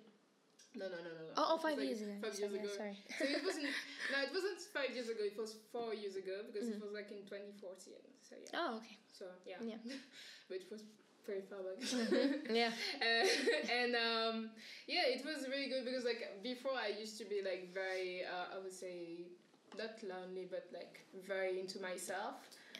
[0.74, 1.22] No, no, no, no.
[1.26, 1.34] no.
[1.36, 2.14] Oh, oh five like years ago.
[2.22, 2.70] Five Sorry, years ago.
[2.76, 2.96] Sorry.
[3.18, 3.66] So it wasn't.
[4.12, 5.22] no, it wasn't five years ago.
[5.26, 6.78] It was four years ago because Mhm.
[6.78, 7.94] it was like in 2014.
[8.22, 8.54] So yeah.
[8.54, 8.96] Oh, okay.
[9.10, 9.58] So yeah.
[9.60, 9.82] Yeah.
[10.48, 10.84] but it was
[11.26, 11.82] very far back.
[12.50, 12.70] Yeah.
[13.02, 13.26] Uh,
[13.70, 14.50] and um,
[14.86, 18.54] yeah, it was really good because like before I used to be like very uh,
[18.54, 19.26] I would say
[19.76, 22.34] not lonely but like very into myself.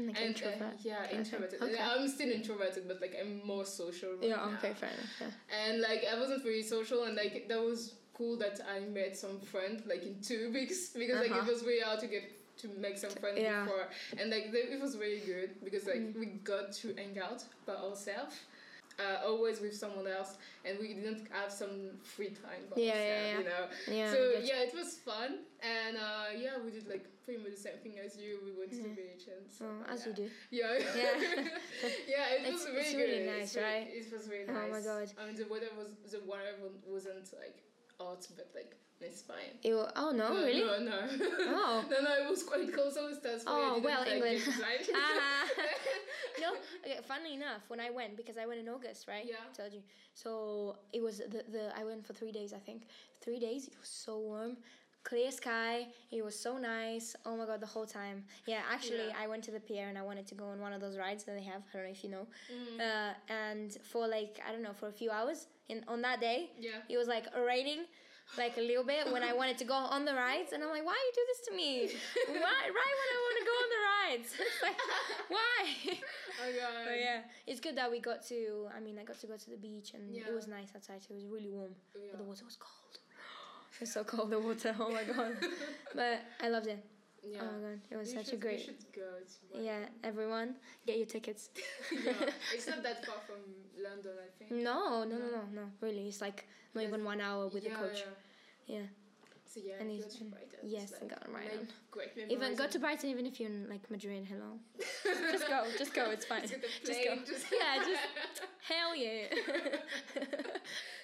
[0.09, 1.63] And like And uh, yeah, kind introverted.
[1.63, 1.79] Okay.
[1.79, 4.11] I'm still introverted, but like I'm more social.
[4.13, 4.55] Right Yeah, now.
[4.59, 5.07] okay, fair enough.
[5.21, 5.67] Yeah.
[5.67, 9.41] And like I wasn't very social, and like that was cool that I met some
[9.41, 11.41] friends like in two weeks because like Uh-huh.
[11.47, 12.25] it was really hard to get
[12.59, 13.65] to make some friends Yeah.
[13.65, 16.19] before, and like the, it was really good because like Mm.
[16.21, 18.37] we got to hang out by ourselves.
[18.99, 20.37] Uh, always with someone else,
[20.67, 23.39] and we didn't have some free time by Yeah, yeah, ourselves, yeah.
[23.39, 23.65] you know.
[23.99, 24.13] Yeah.
[24.13, 24.19] so
[24.51, 27.95] yeah, it was fun, and uh, yeah, we did like pretty much the same thing
[28.05, 28.39] as you.
[28.45, 28.95] We went to the Yeah.
[28.95, 30.09] beach and so, Oh, as yeah.
[30.09, 30.29] you do.
[30.51, 30.73] Yeah.
[31.01, 31.13] Yeah.
[32.15, 33.87] yeah, it was It's- really it's really It's nice, really- right?
[33.93, 34.57] It was really nice.
[34.57, 35.07] Oh my God.
[35.21, 36.53] I mean, the weather was the water
[36.87, 37.63] wasn't like
[37.99, 39.57] hot, but like it's fine.
[39.63, 40.61] It oh no, no, really?
[40.61, 41.01] No, no.
[41.57, 41.85] Oh.
[41.91, 44.43] no, no, it was quite cold, so that's why Oh, well, like, England.
[44.95, 45.49] Ah.
[46.41, 46.53] no,
[46.85, 49.25] okay, funnily enough, when I went, because I went in August, right?
[49.27, 49.37] Yeah.
[49.51, 49.81] I told you.
[50.15, 52.83] So it was the, the I went for three days, I think.
[53.23, 54.59] Three days, it was so warm.
[55.03, 57.17] Clear sky, it was so nice.
[57.25, 58.25] Oh my god, the whole time.
[58.47, 59.23] Yeah, actually, Yeah.
[59.23, 61.25] I went to the pier and I wanted to go on one of those rides
[61.25, 61.63] that they have.
[61.73, 62.27] I don't know if you know.
[62.53, 62.81] Mm.
[62.81, 66.51] Uh, and for like, I don't know, for a few hours in on that day,
[66.59, 66.83] yeah.
[66.89, 67.87] it was like raining
[68.39, 70.85] like a little bit when I wanted to go on the rides, and I'm like,
[70.87, 71.91] why you do this to me?
[72.29, 72.61] why?
[72.81, 74.31] Right when I want to go on the rides?
[74.63, 74.79] Like,
[75.29, 75.99] why?
[76.43, 76.85] Oh god.
[76.87, 78.69] but yeah, it's good that we got to.
[78.77, 80.29] I mean, I got to go to the beach, and Yeah.
[80.29, 81.03] it was nice outside.
[81.03, 81.75] So it was really warm.
[81.95, 82.09] Yeah.
[82.13, 82.80] But the water was cold.
[83.81, 84.29] It was so cold.
[84.29, 84.77] The water.
[84.79, 85.37] Oh my god.
[85.95, 86.85] but I loved it.
[87.23, 87.39] Yeah.
[87.41, 88.59] Oh my god, it was You such a great.
[88.59, 89.09] You should go.
[89.59, 91.49] Yeah, everyone, get your tickets.
[91.93, 92.13] yeah.
[92.55, 93.41] It's not that far from
[93.83, 94.63] London, I think.
[94.63, 95.63] No, no, no, no, no.
[95.81, 98.05] Really, it's like not even one hour with yeah, the coach.
[98.67, 98.77] Yeah.
[98.77, 98.87] Yeah.
[99.51, 100.63] So yeah, And go to Brighton.
[100.63, 101.69] yes, like, got right make on.
[101.91, 104.23] Great Even go to Brighton, even if you're in like Madrid.
[104.31, 104.63] Hello.
[105.35, 106.11] just go, just go.
[106.15, 106.43] It's fine.
[106.47, 107.17] Just get Just go.
[107.27, 108.07] just- Yeah, just
[108.71, 109.27] hell yeah.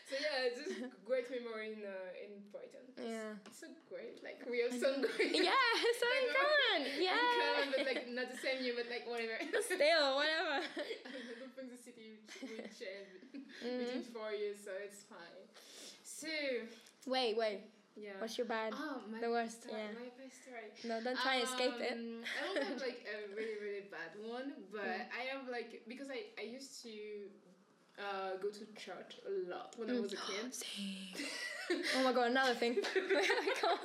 [0.06, 2.86] So yeah, it's just great memory in uh, in Brighton.
[2.94, 3.34] It's, Yeah.
[3.50, 4.22] it's so great.
[4.22, 5.34] Like we have some great.
[5.50, 5.50] yeah,
[5.98, 6.80] so in common.
[6.86, 7.18] In Yeah.
[7.18, 9.42] common, but like not the same year, but like whatever.
[9.66, 10.62] Still, whatever.
[10.62, 11.10] I
[11.42, 13.10] don't think the city will change
[13.58, 13.82] Mhm.
[13.82, 15.42] between four years, so it's fine.
[16.06, 16.30] So
[17.10, 17.60] Wait, wait.
[17.96, 18.10] Yeah.
[18.18, 18.72] What's your bad?
[18.76, 19.92] Oh, my the worst, story- yeah.
[19.94, 20.68] My best story.
[20.84, 21.92] No, don't try and escape it.
[21.92, 25.06] Um, I don't have like a really really bad one, but Mm.
[25.18, 26.92] I have like because I I used to
[27.98, 30.02] uh, go to church a lot when I Mm.
[30.02, 30.52] was a kid.
[31.96, 32.78] Oh my god, another thing.
[33.70, 33.78] On.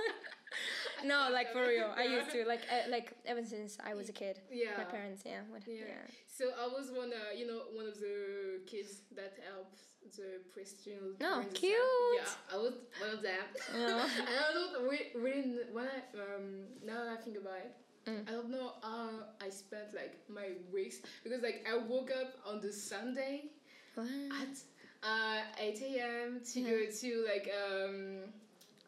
[1.06, 1.92] no, like for real.
[1.96, 4.40] I used to like uh, like ever since I was a kid.
[4.52, 4.78] Yeah.
[4.78, 5.42] My parents, yeah.
[5.50, 5.86] What, Yeah.
[5.88, 6.08] yeah.
[6.28, 9.82] So I was one, uh, you know, one of the kids that helps
[10.18, 11.16] the Christian.
[11.20, 11.76] No, cute.
[12.16, 13.46] Yeah, I was one of them.
[13.76, 14.10] Oh.
[14.20, 17.76] and I don't we really when I um now that I think about it.
[18.08, 18.28] Mm.
[18.28, 19.10] I don't know how
[19.40, 23.52] I spent like my weeks because like I woke up on the Sunday
[23.94, 24.08] What?
[24.42, 24.58] at
[25.04, 26.42] uh, 8 a.m.
[26.54, 26.70] to Yeah.
[26.72, 28.34] go to like um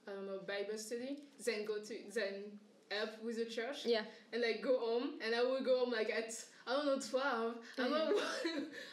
[0.07, 2.33] I don't know Bible study, then go to then
[2.91, 4.01] help with the church Yeah.
[4.31, 6.33] and like go home and I would go home like at
[6.67, 7.55] I don't know twelve.
[7.77, 8.19] I don't know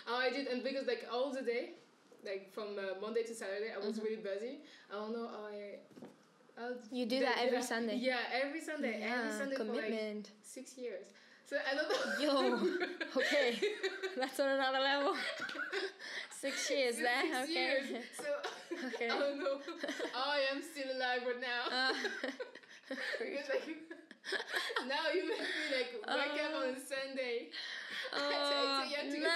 [0.07, 1.71] how I did and because like all the day,
[2.25, 4.05] like from uh, Monday to Saturday, I was Mhm.
[4.05, 4.61] really busy.
[4.91, 5.79] I don't know how I.
[6.57, 7.97] how You do did- that every I- Sunday.
[7.97, 8.95] Yeah, every Sunday.
[8.95, 10.31] every Yeah, Sunday for like commitment.
[10.43, 11.07] six years.
[11.47, 12.03] So I don't know.
[12.23, 13.59] Yo, okay.
[14.17, 15.17] That's on another level.
[16.41, 17.47] Six years Six there.
[17.47, 17.85] years.
[17.91, 18.03] Okay.
[18.17, 18.25] So
[18.73, 19.09] Okay.
[19.11, 19.59] oh no,
[20.15, 21.63] I am still alive right now.
[21.71, 21.93] Uh,
[23.19, 23.67] because like
[24.87, 26.69] now you make me like wake up Oh.
[26.69, 27.49] on Sunday.
[28.13, 29.29] oh, to go to nah,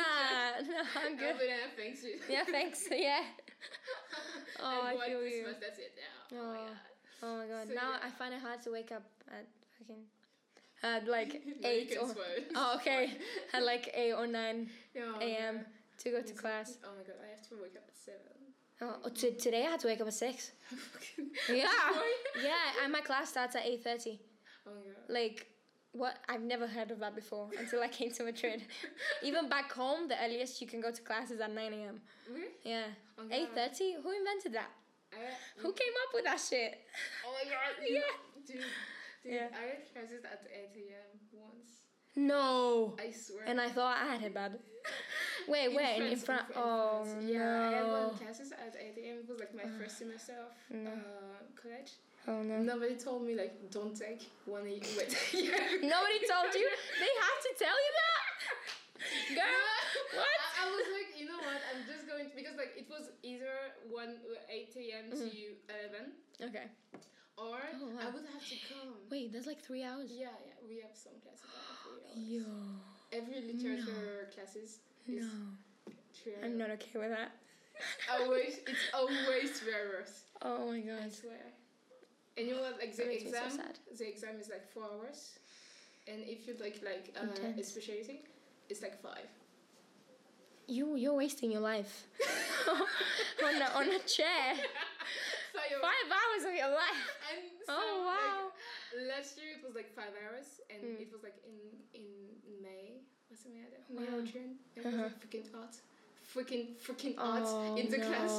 [0.62, 1.34] no, I'm Oh, good.
[1.38, 2.04] but then thanks.
[2.28, 2.88] Yeah, thanks.
[2.90, 3.20] Yeah.
[4.62, 5.46] Oh, and I feel you.
[5.60, 6.38] That's it now.
[6.38, 6.66] Oh, my Oh.
[6.66, 6.76] god.
[7.22, 7.68] Oh my god.
[7.68, 8.06] So, now yeah.
[8.06, 9.46] I find it hard to wake up at
[9.78, 10.02] fucking
[10.82, 12.08] at like eight or
[12.54, 13.12] oh okay
[13.52, 15.20] at like eight or nine a.m.
[15.20, 15.52] yeah.
[15.98, 16.78] to go to It's- class.
[16.84, 18.20] Oh my god, I have to wake up at seven.
[19.04, 20.52] Oh, t- today I had to wake up at six.
[21.48, 21.66] Yeah,
[22.42, 24.20] yeah, and my class starts at eight thirty.
[24.66, 25.12] Oh god.
[25.14, 25.46] Like,
[25.92, 26.16] what?
[26.28, 28.62] I've never heard of that before until I came to Madrid.
[29.22, 32.00] Even back home, the earliest you can go to class is at nine a.m.
[32.32, 32.48] Really?
[32.64, 32.84] Yeah,
[33.18, 33.94] Oh eight thirty.
[34.02, 34.70] Who invented that?
[35.12, 35.16] I,
[35.62, 36.78] Who came up with that shit?
[37.26, 37.78] Oh my god.
[37.88, 38.00] Yeah.
[38.46, 39.48] Dude, dude, Yeah.
[39.56, 41.16] I had classes at 8 a.m.
[42.16, 42.94] No.
[42.98, 43.44] I swear.
[43.46, 44.58] And I thought I had it bad.
[45.48, 45.94] Wait, In where?
[45.96, 46.50] In, in France, front?
[46.50, 47.24] in Oh France.
[47.26, 49.16] Yeah, I had one classes at 8 a.m.
[49.18, 50.90] It was like my uh, first semester of No.
[50.90, 51.92] uh, college.
[52.26, 52.62] Oh no.
[52.62, 54.80] Nobody told me like don't take one wait.
[55.34, 55.60] yeah.
[55.84, 56.68] Nobody told you.
[56.96, 58.22] They have to tell you that.
[59.36, 59.68] Girl,
[60.16, 60.24] what?
[60.24, 61.60] I, I was like, you know what?
[61.68, 64.16] I'm just going to, because like it was either one
[64.48, 65.10] eight a.m.
[65.12, 65.60] to mm.
[65.68, 66.72] eleven, Okay.
[67.36, 67.58] Or.
[67.58, 68.94] Oh, I would have to come.
[69.10, 70.10] Wait, that's like three hours.
[70.12, 72.44] Yeah, yeah, we have some classes that are three hours.
[72.44, 73.18] Yo.
[73.18, 75.30] Every literature classes is No.
[76.14, 76.44] three hours.
[76.44, 77.32] I'm not okay with that.
[78.20, 80.22] always it's always hours.
[80.42, 81.02] Oh my god.
[81.06, 81.52] I swear.
[82.36, 82.78] And you know what?
[82.78, 83.78] Like the That makes me so exam, sad.
[83.98, 85.38] the exam is like four hours,
[86.08, 88.22] and if you like like uh, a specialty,
[88.68, 89.28] it's like five.
[90.66, 92.06] You you're wasting your life
[93.44, 94.54] on a, on a chair.
[95.54, 95.70] Five.
[95.80, 97.04] Five hours of your life.
[97.30, 98.50] And so, Oh wow.
[98.50, 101.00] Like, last year it was like five hours, and Mm.
[101.04, 101.58] it was like in
[101.94, 102.06] in
[102.62, 103.00] May.
[103.28, 103.78] What's the matter?
[103.88, 104.58] May or June?
[104.76, 105.04] It was Uh-huh.
[105.08, 105.74] like freaking hot,
[106.34, 108.32] freaking freaking hot Oh in the class.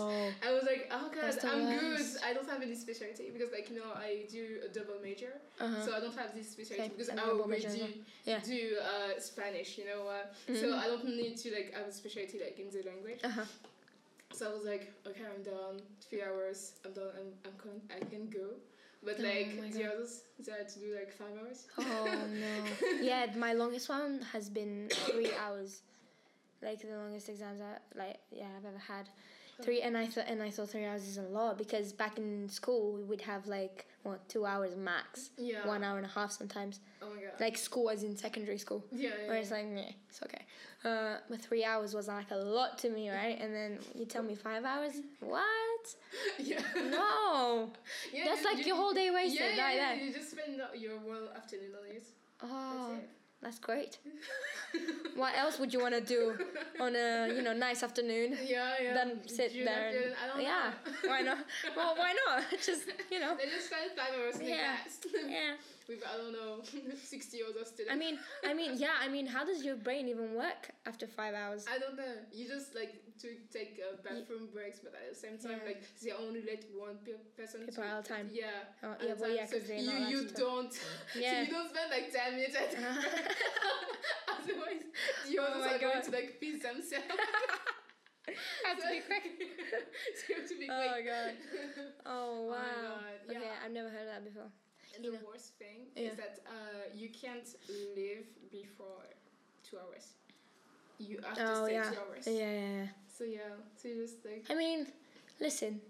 [0.47, 2.07] I was like, oh god, I'm good.
[2.23, 5.81] I don't have any specialty because like you know I do a double major, Uh-huh.
[5.85, 7.87] so I don't have this specialty because I already do.
[8.31, 8.39] Yeah.
[8.43, 8.59] do
[8.91, 10.01] uh, Spanish, you know.
[10.07, 10.25] Uh,
[10.61, 10.83] So Mhm.
[10.83, 13.21] I don't need to like have a specialty like in the language.
[13.23, 13.47] Uh-huh.
[14.35, 15.79] So I was like, okay, I'm done.
[16.09, 16.73] Three hours.
[16.85, 17.07] I'm done.
[17.17, 18.49] I'm, I'm con- I can go.
[19.01, 21.67] But Oh like the others, they had to do like five hours.
[21.79, 23.01] Oh no.
[23.01, 25.81] Yeah, my longest one has been three hours.
[26.61, 29.07] Like the longest exams I like yeah I've ever had.
[29.61, 32.49] Three and I thought and I thought three hours is a lot because back in
[32.49, 35.29] school we would have like what two hours max.
[35.37, 35.65] Yeah.
[35.65, 36.79] One hour and a half sometimes.
[37.01, 37.39] Oh my god.
[37.39, 38.83] Like school as in secondary school.
[38.91, 39.29] yeah, yeah.
[39.29, 40.41] Where it's like, yeah, it's okay.
[40.85, 41.17] Uh,
[41.47, 43.37] three hours was like a lot to me, right?
[43.41, 44.93] And then you tell me five hours?
[45.19, 45.85] What?
[46.39, 46.61] yeah.
[46.91, 47.71] No.
[48.13, 50.05] Yeah, That's you- like you- your whole day wasted yeah, yeah, right yeah, there.
[50.05, 52.03] You just spend your whole afternoon on it.
[52.43, 53.09] Oh, That's it.
[53.41, 53.97] that's great.
[55.15, 56.21] What else would you want to do
[56.79, 58.37] on a you know nice afternoon?
[58.45, 58.93] Yeah, yeah.
[58.93, 59.87] Then sit June there.
[59.87, 60.71] And, I don't yeah.
[60.85, 61.09] know.
[61.09, 61.37] why not?
[61.77, 62.43] Well, why not?
[62.61, 63.33] Just you know.
[63.37, 64.75] They just spend five hours Yeah.
[65.25, 65.53] Yeah.
[65.87, 66.61] With I don't know,
[67.03, 67.93] sixty other students.
[67.93, 68.95] I mean, I mean, yeah.
[68.99, 71.65] I mean, how does your brain even work after five hours?
[71.71, 72.15] I don't know.
[72.33, 75.67] You just like to take uh, bathroom breaks, but at the same time, Yeah.
[75.71, 77.61] like they only let one pe- person.
[77.67, 78.29] People to, at a time.
[78.33, 78.45] Yeah.
[78.83, 80.73] Oh, yeah, well, yeah, So 'cause they're you you don't.
[81.15, 81.43] Yeah.
[81.45, 82.73] So you don't spend like ten minutes at.
[84.27, 84.83] Otherwise,
[85.29, 86.03] the Oh others my are going God.
[86.03, 87.05] to like piss themselves.
[88.65, 89.23] Have to be quick.
[90.17, 91.31] so you have to be Oh my god.
[92.07, 92.81] Oh my wow.
[92.81, 93.63] God, Okay, yeah.
[93.63, 94.49] I've never heard of that before.
[95.01, 95.17] The know.
[95.27, 96.09] worst thing Yeah.
[96.09, 96.51] is that uh,
[96.95, 97.47] you can't
[97.95, 99.03] live before
[99.69, 100.13] two hours.
[100.99, 101.89] You have to Oh stay yeah.
[101.91, 102.23] two hours.
[102.27, 102.87] Yeah, yeah, yeah.
[103.17, 103.39] So yeah,
[103.75, 104.87] so you just like I mean,
[105.39, 105.81] listen.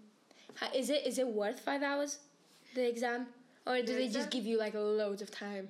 [0.74, 2.18] Is it is it worth five hours,
[2.74, 3.26] the exam,
[3.66, 4.20] or do The they exam?
[4.22, 5.68] just give you like loads of time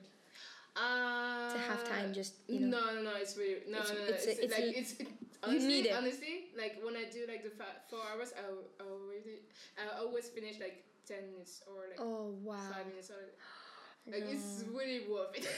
[0.77, 2.13] uh, to have time?
[2.15, 2.79] Just you know.
[2.81, 3.13] No, no, no.
[3.17, 4.05] It's really no, It's- no, no.
[4.15, 4.93] it's It's, it's like a- it's.
[5.01, 5.09] It,
[5.43, 5.93] honestly, need it.
[5.97, 7.51] Honestly, like when I do like the
[7.91, 8.43] four hours, I,
[8.83, 9.43] I already
[9.79, 12.59] I always finish like ten minutes or like Oh wow.
[12.73, 13.23] five minutes or
[14.11, 14.31] like No.
[14.31, 15.49] it's really worth it.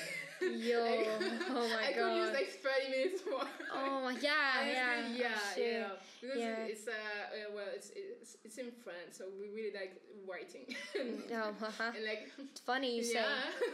[0.41, 0.81] Yo,
[1.21, 3.43] Like, oh my I could use like thirty minutes more.
[3.75, 5.09] Oh my yeah, yeah.
[5.15, 5.73] yeah, oh, shit.
[5.73, 5.89] yeah.
[6.21, 6.65] Because Yeah.
[6.73, 6.93] it's uh,
[7.55, 10.65] well it's, it's it's in France, so we really like writing.
[11.33, 11.91] Oh, haha.
[11.97, 13.23] and like It's funny you say.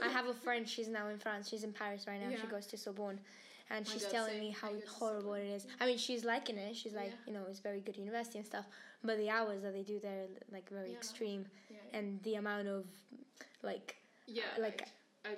[0.03, 0.69] I have a friend.
[0.69, 1.49] She's now in France.
[1.49, 2.35] She's in Paris right now.
[2.37, 3.21] She goes to Sorbonne,
[3.71, 5.67] and she's God, telling me how I horrible it is.
[5.81, 6.75] I mean, she's liking it.
[6.75, 7.27] She's like, Yeah.
[7.27, 8.65] you know, it's very good university and stuff.
[9.05, 10.97] But the hours that they do there, are like very Yeah.
[10.97, 12.87] extreme, yeah, and the amount of,
[13.63, 14.89] like, yeah, like,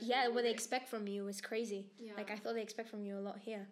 [0.01, 1.91] yeah, what they expect from you is crazy.
[1.99, 2.13] Yeah.
[2.17, 3.67] Like I thought they expect from you a lot here.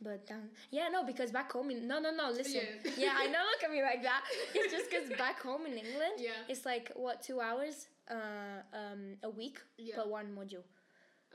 [0.00, 2.30] But down, yeah, no, because back home in no, no, no.
[2.30, 2.92] Listen, Yeah.
[3.04, 3.38] yeah, I know.
[3.52, 4.22] Look at me like that.
[4.54, 6.30] It's just because back home in England, Yeah.
[6.48, 9.96] it's like what two hours, uh, um, a week Yeah.
[9.96, 10.64] per one module.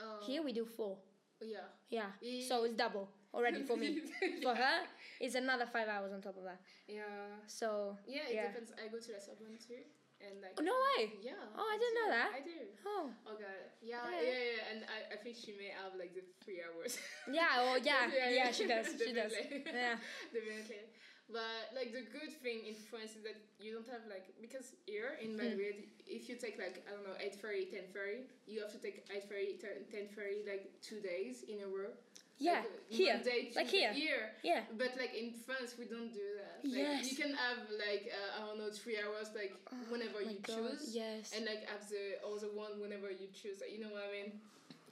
[0.02, 0.98] Oh, Here we do four.
[1.42, 1.68] yeah.
[1.90, 2.12] Yeah,
[2.50, 4.02] so it's double already for me.
[4.44, 4.78] For her,
[5.22, 6.60] it's another five hours on top of that.
[6.90, 7.06] Yeah.
[7.46, 8.48] So Yeah, it Yeah.
[8.50, 8.74] depends.
[8.74, 9.86] I go to La Sorbonne too,
[10.20, 10.58] and like.
[10.58, 11.14] Oh, no way.
[11.22, 11.38] Yeah.
[11.54, 12.30] Oh, I didn't know that.
[12.34, 12.58] I do.
[12.86, 13.62] oh Oh god.
[13.82, 14.26] Yeah, Yeah.
[14.26, 16.98] yeah, yeah, and I, I think she may have like the three hours.
[17.32, 18.52] yeah, oh yeah, Yeah, yeah, yeah.
[18.52, 19.34] she does, she does.
[19.38, 20.02] Yeah,
[20.34, 20.90] Definitely.
[21.30, 25.20] But like the good thing in France is that you don't have like because here
[25.20, 25.44] in Mm.
[25.44, 25.76] Madrid,
[26.08, 29.04] if you take like I don't know eight ferry, ten ferry, you have to take
[29.12, 31.92] eight ferry, ten ferry like two days in a row.
[32.40, 33.94] Yeah, Like, here, Monday, like here.
[33.94, 36.64] Here, yeah, but like in France, we don't do that.
[36.64, 37.10] Like, Yes.
[37.12, 39.54] You can have like uh, I don't know three hours like
[39.90, 41.34] whenever Oh my you God, choose, yes.
[41.36, 43.62] and like have the other one whenever you choose.
[43.62, 44.32] like, You know what I mean?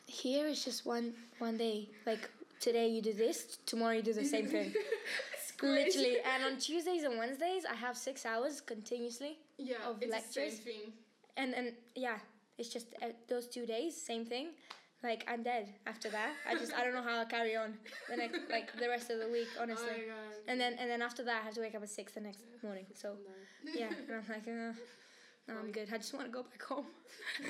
[0.07, 1.89] Here is just one one day.
[2.05, 2.29] Like
[2.59, 4.73] today you do this, tomorrow you do the same thing.
[5.63, 10.11] Literally, and on Tuesdays and Wednesdays I have six hours continuously, Yeah, of it's the
[10.11, 10.53] lectures.
[10.57, 10.93] same thing.
[11.37, 12.17] and and yeah,
[12.57, 14.47] it's just uh, those two days, same thing.
[15.05, 16.31] Like I'm dead after that.
[16.49, 17.73] I just I don't know how I'll carry on
[18.09, 20.01] the next like the rest of the week, Oh honestly.
[20.07, 20.35] god.
[20.49, 22.41] And then and then after that I have to wake up at six the next
[22.63, 22.85] morning.
[22.95, 23.09] So
[23.63, 23.71] No.
[23.81, 24.73] yeah, and I'm like, uh,
[25.47, 25.87] no, I'm good.
[25.93, 26.87] I just want to go back home.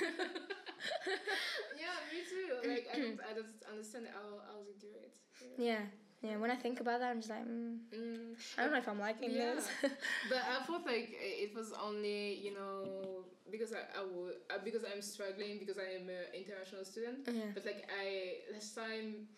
[1.80, 2.68] yeah, me too.
[2.68, 5.14] Like I don't, I don't understand how how they do it.
[5.58, 5.80] Yeah,
[6.22, 6.36] yeah.
[6.36, 8.34] When I think about that, I'm just like, mm, Mm.
[8.58, 9.54] I don't know if I'm liking Yeah.
[9.54, 9.68] this.
[10.28, 14.82] But I thought like it was only you know because I, I would uh, because
[14.84, 17.18] I'm struggling because I am an international student.
[17.30, 17.54] yeah.
[17.54, 19.28] But like I last time,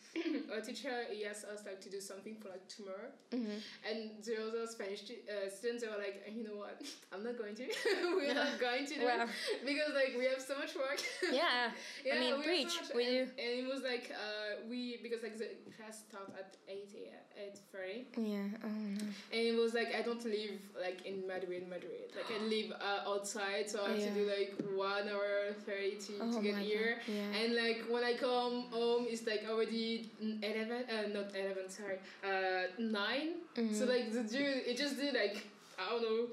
[0.53, 4.35] our teacher he asked us like to do something for like tomorrow, hmm and the
[4.47, 6.81] other Spanish uh, students they were like, you know what,
[7.13, 7.65] I'm not going to.
[8.17, 9.29] We're not going to do Well.
[9.29, 11.01] it because like we have so much work.
[11.33, 11.71] Yeah.
[12.05, 12.75] Yeah, I mean, we have so preach.
[12.83, 13.29] much- We and.
[13.39, 17.23] And it was like uh, we because like the class start at eight a.m.
[17.39, 18.49] eight thirty, Yeah.
[18.65, 19.05] Oh no.
[19.33, 22.11] and it was like I don't live like in Madrid, Madrid.
[22.17, 24.15] Like I live uh, outside, so I have Yeah.
[24.15, 26.99] to do like one hour thirty to, Oh to get here.
[27.07, 27.39] Yeah.
[27.41, 30.85] And like when I come home, it's like already eleven.
[30.89, 31.69] Uh, not eleven.
[31.69, 31.99] Sorry.
[32.25, 33.29] Uh, nine.
[33.55, 33.89] So Mhm.
[33.89, 35.37] like the dude, it just did like
[35.79, 36.27] I don't know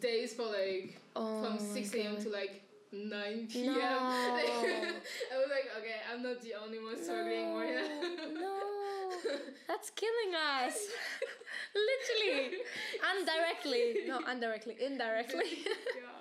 [0.00, 2.16] days for like oh from six a.m.
[2.24, 3.74] To like nine p.m.
[3.74, 3.82] No.
[5.32, 8.40] I was like, okay, I'm not the only one struggling right now.
[8.40, 8.60] no,
[9.68, 10.76] that's killing us.
[11.74, 12.58] Literally,
[13.12, 13.84] indirectly.
[14.08, 15.50] No, indirectly, indirectly.
[15.66, 16.15] yeah,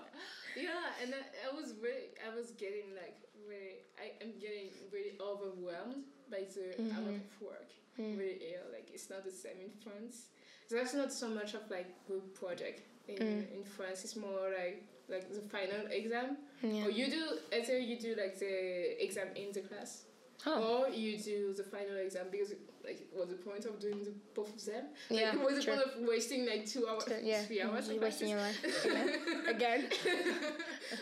[0.55, 5.13] yeah, and I, I was really, I was getting like really, I am getting really
[5.21, 7.69] overwhelmed by the amount of work.
[7.99, 8.17] Mm.
[8.17, 8.67] Really ill.
[8.73, 10.27] Like it's not the same in France.
[10.69, 13.55] There's not so much of like group project in Mm.
[13.57, 14.03] in France.
[14.03, 16.37] It's more like like the final exam.
[16.63, 16.85] yeah.
[16.85, 17.23] Or you do
[17.55, 20.05] either you do like the exam in the class,
[20.45, 20.79] Oh.
[20.87, 22.53] or you do the final exam because
[22.85, 24.85] like what's the point of doing the both of them?
[25.09, 27.41] Yeah, Like, what's the point of wasting like two hours, yeah.
[27.41, 27.87] three hours?
[27.87, 29.09] You're of wasting your life again.
[29.55, 29.81] Again.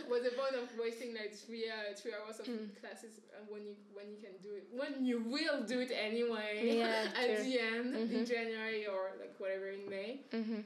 [0.08, 2.70] what's the point of wasting like three uh, three hours of Mm.
[2.80, 6.78] classes uh, when you when you can do it when you will do it anyway
[6.78, 7.44] Yeah, at true.
[7.44, 8.28] the end in Mhm.
[8.28, 10.22] January or like whatever in May.
[10.32, 10.62] hmm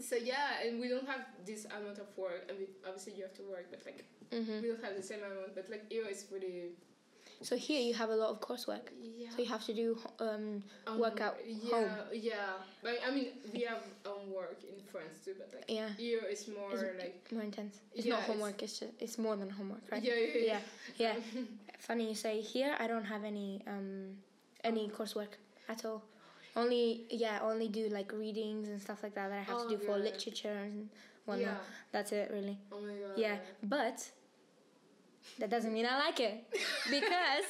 [0.00, 2.48] So yeah, and we don't have this amount of work.
[2.50, 4.00] I mean, obviously you have to work, but like
[4.32, 5.54] hmm we don't have the same amount.
[5.54, 6.72] But like here it's really
[7.42, 8.88] So here you have a lot of coursework.
[9.02, 9.30] yeah.
[9.30, 11.90] So you have to do um, Um, workout yeah, home.
[12.12, 12.36] Yeah,
[12.82, 15.88] but I mean we have homework in France too, but like Yeah.
[15.96, 17.80] here it's more Is it- like more intense.
[17.94, 18.62] It's Yeah, not homework.
[18.62, 20.02] It's just it's more than homework, right?
[20.02, 20.60] yeah, yeah, Yeah.
[20.96, 21.14] Yeah.
[21.78, 22.40] Funny you say.
[22.40, 24.16] Here I don't have any um
[24.62, 25.34] any coursework
[25.68, 26.02] at all.
[26.54, 29.76] Only yeah, only do like readings and stuff like that that I have Oh, to
[29.76, 30.88] do for literature and
[31.24, 31.64] whatnot.
[31.90, 32.58] That's it really.
[32.70, 33.16] Oh my god.
[33.18, 34.10] Yeah, but
[35.38, 36.44] that doesn't mean I like it
[36.90, 37.44] because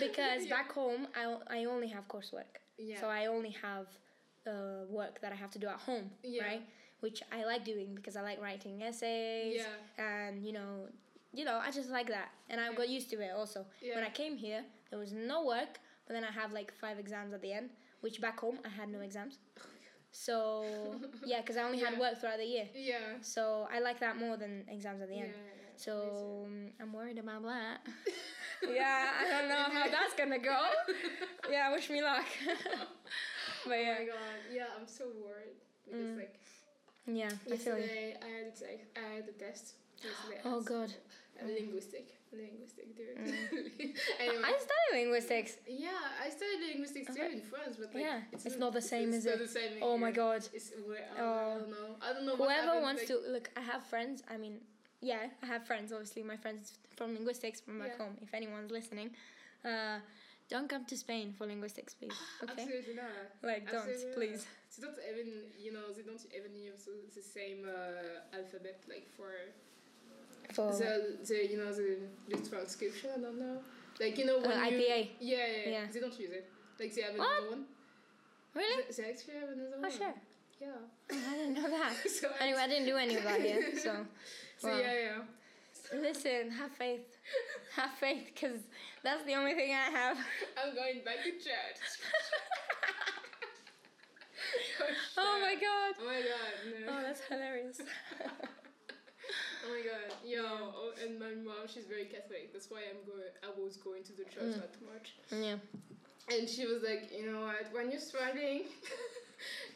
[0.00, 0.50] because Yeah.
[0.56, 2.52] back home I, I only have coursework.
[2.78, 3.00] Yeah.
[3.00, 3.86] So I only have
[4.46, 6.44] uh, work that I have to do at home, Yeah.
[6.44, 6.62] right?
[7.00, 10.04] Which I like doing because I like writing essays Yeah.
[10.04, 10.88] and you know,
[11.32, 12.76] you know, I just like that, and I Yeah.
[12.76, 13.66] got used to it also.
[13.82, 13.94] Yeah.
[13.96, 17.32] When I came here, there was no work, but then I have like five exams
[17.32, 19.38] at the end, which back home I had no exams.
[20.16, 20.94] So
[21.26, 22.68] yeah, because I only had work throughout the year.
[22.72, 23.18] Yeah.
[23.20, 25.34] So I like that more than exams at the end.
[25.78, 26.10] Yeah, yeah.
[26.10, 27.78] So um, I'm worried about that.
[28.74, 30.58] yeah, I don't know how that's gonna go.
[31.50, 32.24] Yeah, wish me luck.
[33.66, 34.38] but Oh yeah, my god.
[34.52, 36.16] Yeah, I'm so worried because Mm.
[36.18, 36.40] like
[37.06, 37.82] yeah, yesterday I feel you.
[37.82, 39.74] yesterday I had a, I had a test.
[40.02, 40.40] Yesterday.
[40.46, 40.90] Oh god,
[41.42, 43.16] A linguistic, linguistic, dude.
[43.16, 43.94] Mm.
[44.20, 44.42] anyway.
[44.44, 45.52] I study linguistics.
[45.68, 45.90] yeah,
[46.24, 47.32] I studied linguistics too Okay.
[47.34, 49.38] in France, but like, Yeah, it's not the same, it's is not it?
[49.40, 50.48] the same Oh my god.
[50.52, 51.24] It's where, I, Oh.
[51.24, 51.88] I don't know.
[52.00, 52.36] I don't know.
[52.36, 54.22] what Whoever happened, wants like, to look, I have friends.
[54.30, 54.60] I mean,
[55.04, 55.92] yeah, I have friends.
[55.92, 58.04] Obviously, my friends from linguistics from back Yeah.
[58.04, 58.14] home.
[58.22, 59.10] If anyone's listening,
[59.64, 59.98] uh,
[60.48, 62.16] don't come to Spain for linguistics, please.
[62.42, 63.12] Okay, Absolutely not.
[63.42, 64.16] like don't, Absolutely not.
[64.16, 64.46] please.
[64.76, 65.28] They don't even,
[65.64, 69.30] you know, they don't even use the same uh, alphabet like for
[70.56, 70.92] For the,
[71.28, 71.88] the you know the,
[72.28, 73.10] the transcription.
[73.16, 73.58] I don't know.
[74.00, 74.98] Like you know when Uh, you IPA.
[75.20, 75.84] Yeah, yeah, yeah, Yeah.
[75.92, 76.46] They don't use it.
[76.80, 77.28] Like they have What?
[77.38, 77.64] another one.
[78.54, 78.82] Really?
[78.88, 79.90] They, they actually have another Oh, one.
[80.00, 80.14] sure.
[80.60, 80.68] Yeah.
[81.12, 81.92] Oh, I didn't know that.
[82.20, 83.92] So anyway, I didn't do any of that here, so.
[84.64, 84.78] So wow.
[84.78, 85.22] yeah, yeah.
[86.00, 87.04] Listen, have faith.
[87.76, 88.60] Have faith, because
[89.02, 90.16] that's the only thing I have.
[90.56, 91.78] I'm going back to church.
[95.18, 95.94] oh my god.
[96.00, 96.52] Oh my god.
[96.86, 96.92] No.
[96.98, 97.80] Oh, that's hilarious.
[99.66, 102.52] Oh my god, yo, oh, and my mom, she's very Catholic.
[102.52, 103.32] That's why I'm going.
[103.42, 104.60] I was going to the church Mm.
[104.60, 105.14] not too much.
[105.32, 105.56] yeah.
[106.36, 107.72] And she was like, you know what?
[107.72, 108.64] When you're struggling,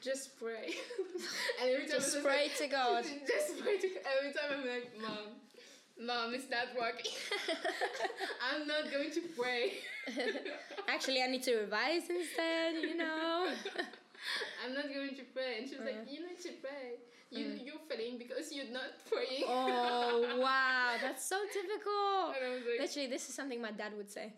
[0.02, 0.74] just pray.
[1.60, 3.04] and every time Just pray like, to God.
[3.26, 3.88] just pray to.
[4.18, 5.34] Every time I'm like, mom,
[6.06, 7.12] mom, it's not working.
[8.52, 9.72] I'm not going to pray.
[10.88, 13.48] Actually, I need to revise instead, you know.
[14.64, 15.58] I'm not going to pray.
[15.60, 16.10] And she was like, Uh.
[16.10, 16.98] you need to pray.
[17.30, 17.66] You Mm.
[17.66, 19.44] you're failing because you're not praying.
[19.46, 20.94] oh, wow.
[21.02, 22.32] That's so typical.
[22.34, 24.32] And I was like, Literally, this is something my dad would say.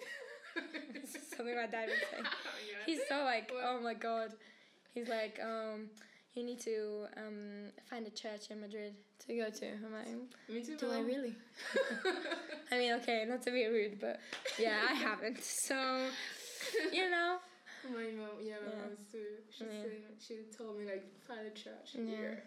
[0.93, 2.19] This is something my dad would say.
[2.19, 2.83] Oh God.
[2.85, 3.63] He's so like, What?
[3.65, 4.33] oh my god.
[4.95, 5.89] He's like, um,
[6.35, 8.95] you need to um, find a church in Madrid
[9.27, 9.67] to go to.
[9.67, 10.09] I'm like,
[10.49, 10.77] Me too.
[10.77, 11.37] do I really?
[12.73, 14.21] I mean, okay, not to be rude, but
[14.59, 15.39] yeah, I haven't.
[15.43, 16.07] So,
[16.93, 17.39] you know.
[17.85, 18.81] My mom, yeah, my Yeah.
[18.83, 19.27] mom too.
[19.57, 19.83] She Yeah.
[19.83, 22.05] said, she told me like find a church Yeah.
[22.05, 22.43] here.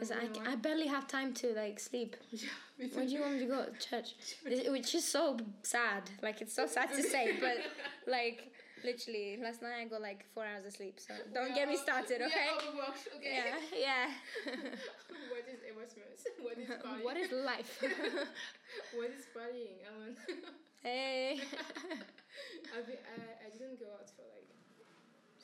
[0.00, 2.16] It's like, mm, I, I barely have time to like sleep.
[2.30, 2.48] yeah.
[2.94, 4.14] When do you want me to go to church?
[4.42, 6.08] Which is so sad.
[6.22, 7.58] Like it's so sad to say, but
[8.06, 8.50] like
[8.84, 10.98] literally last night I got like four hours of sleep.
[11.00, 12.46] So don't get me started, okay?
[12.46, 13.42] Yeah, oh, overworked, okay.
[13.74, 14.06] Yeah, yeah.
[15.32, 16.20] what is Erasmus?
[16.40, 17.04] What is partying?
[17.04, 17.82] what is life?
[18.94, 19.80] what is partying?
[19.86, 20.16] I mean,
[20.82, 21.40] hey.
[22.76, 24.48] I've been, I, I didn't go out for like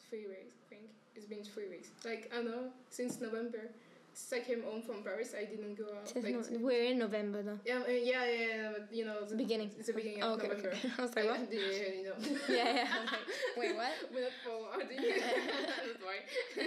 [0.09, 0.55] three weeks.
[0.67, 1.89] I think it's been three weeks.
[2.05, 3.71] Like I know since November.
[4.17, 6.09] Since I came home from Paris, I didn't go out.
[6.17, 7.61] Like, no- we're in November though.
[7.67, 9.71] yeah, uh, yeah, yeah, yeah, but you know, the Beginning.
[9.79, 10.73] It's the beginning Oh, of okay, November.
[10.73, 10.89] okay.
[10.99, 11.41] I was like, what?
[11.53, 12.17] Yeah, yeah, you know.
[12.49, 12.89] Yeah, yeah.
[13.13, 13.93] Like, wait, what?
[14.15, 15.05] We're not forwarding.
[15.05, 16.17] That's why.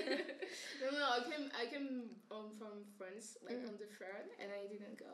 [0.81, 1.89] no, no, I came, I came
[2.29, 3.69] home from France like Mm.
[3.69, 5.09] on the third, and I didn't go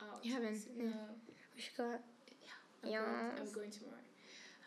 [0.00, 0.24] out.
[0.24, 0.56] You haven't?
[0.56, 0.84] So, Yeah.
[0.88, 1.12] no.
[1.54, 1.84] We should go.
[1.84, 2.00] out.
[2.82, 3.04] I'm, going,
[3.44, 4.00] I'm going tomorrow.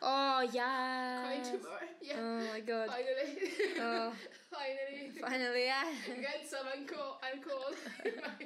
[0.01, 1.23] Oh yeah.
[1.23, 1.79] Going tomorrow.
[2.01, 2.15] Yeah.
[2.19, 2.89] Oh my god.
[2.89, 3.51] Finally.
[3.79, 4.13] Oh.
[4.51, 5.11] Finally.
[5.19, 5.83] Finally, yeah.
[5.85, 7.73] I got some alcohol, alcohol
[8.05, 8.45] in my,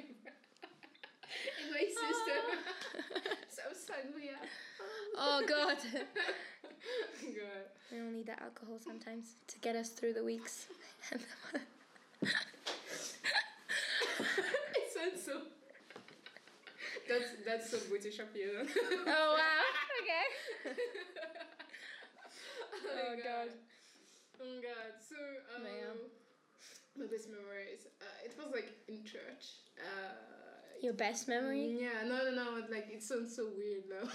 [1.60, 2.42] in my system.
[3.14, 3.20] Oh.
[3.48, 4.38] some sangria.
[5.16, 5.76] Oh god.
[5.92, 7.66] God.
[7.92, 10.66] We all need that alcohol sometimes to get us through the weeks.
[11.12, 11.20] it
[14.94, 15.42] sounds so.
[17.12, 18.50] That's that's so British of you.
[19.06, 19.62] oh wow.
[20.00, 20.24] Okay.
[22.72, 23.24] oh, Oh, god.
[23.24, 23.48] God.
[24.40, 24.92] Oh god.
[25.08, 25.16] So
[25.56, 25.96] um, Man.
[26.98, 27.86] my best memories.
[28.00, 29.60] Uh, it was like in church.
[29.78, 30.16] Uh,
[30.82, 31.76] Your best memory?
[31.80, 32.08] Yeah.
[32.08, 32.46] No, no, no.
[32.70, 34.08] Like it sounds so weird now.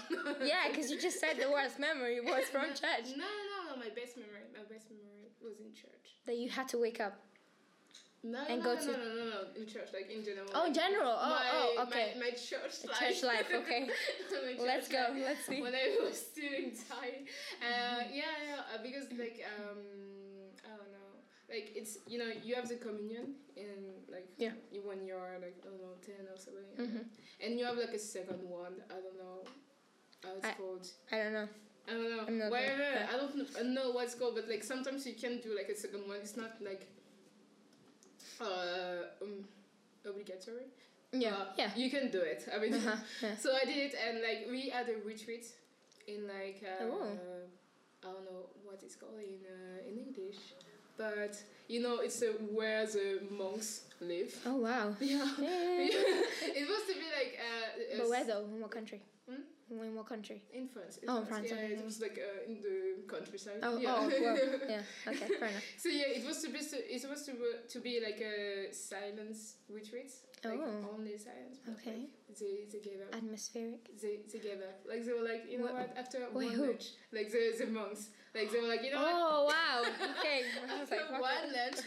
[0.44, 3.14] Yeah, because you just said the worst memory was from no, church.
[3.16, 3.76] No, no, no.
[3.78, 4.42] My best memory.
[4.52, 6.18] My best memory was in church.
[6.26, 7.14] That you had to wake up.
[8.24, 10.48] No, And no, go no, to- no, no, no, no, in church, like in general.
[10.52, 11.14] Oh, in general.
[11.14, 12.14] Oh, my, oh, okay.
[12.18, 12.98] My, my church life.
[12.98, 13.86] church life, okay.
[14.30, 14.98] Church Let's go.
[14.98, 15.62] life Let's see.
[15.62, 17.30] When I was still inside.
[17.62, 19.78] Uh, yeah, yeah, uh, because like um,
[20.66, 24.50] I don't know, like it's you know you have the communion in like Yeah.
[24.84, 27.04] when you're like I don't know ten or something, Mhm.
[27.40, 28.82] and you have like a second one.
[28.90, 29.46] I don't know
[30.24, 30.86] how it's I- called.
[31.12, 31.48] I don't know.
[31.86, 32.50] I don't know.
[32.50, 32.78] Whatever.
[32.78, 33.08] there.
[33.12, 35.68] I don't kn- I don't know what's called, but like sometimes you can do like
[35.70, 36.16] a second one.
[36.18, 36.88] It's not like
[38.40, 39.44] uh um,
[40.04, 40.66] obligatory.
[41.12, 41.34] Yeah.
[41.34, 41.70] Uh, yeah.
[41.76, 42.46] You can do it.
[42.54, 42.96] I mean, Uh-huh.
[43.22, 43.36] yeah.
[43.42, 45.46] so I did it, and like we had a retreat
[46.06, 47.06] in like uh, Oh.
[48.04, 50.38] I don't know what it's called in uh, in English,
[50.96, 51.34] but
[51.68, 54.32] you know it's uh, where the monks live.
[54.46, 54.94] Oh wow.
[55.00, 55.26] Yeah.
[55.40, 55.88] Yeah.
[56.60, 58.44] it was to be like uh, But where though?
[58.44, 59.00] In what country?
[59.70, 60.42] In what country?
[60.52, 60.98] in France.
[61.06, 61.72] Oh, in France, Yeah, okay.
[61.74, 63.60] it was like uh, in the countryside.
[63.62, 63.94] Oh, yeah.
[63.98, 64.38] oh, well,
[64.68, 64.80] yeah.
[65.06, 65.62] Okay, fair enough.
[65.76, 67.34] So yeah, it was supposed to it's supposed to
[67.72, 70.10] to be like a silence retreat,
[70.44, 70.94] like Oh.
[70.94, 71.58] only silence.
[71.74, 72.08] Okay.
[72.28, 73.14] like, they they gave up.
[73.14, 73.82] Atmospheric.
[74.00, 74.78] They, they gave up.
[74.88, 75.96] Like they were like, you know Wha- what?
[75.98, 76.66] After wait, one who?
[76.72, 79.14] lunch, like the the monks, like they were like, you know what?
[79.14, 79.78] Oh wow.
[80.18, 80.40] Okay.
[80.80, 81.80] After like, one lunch.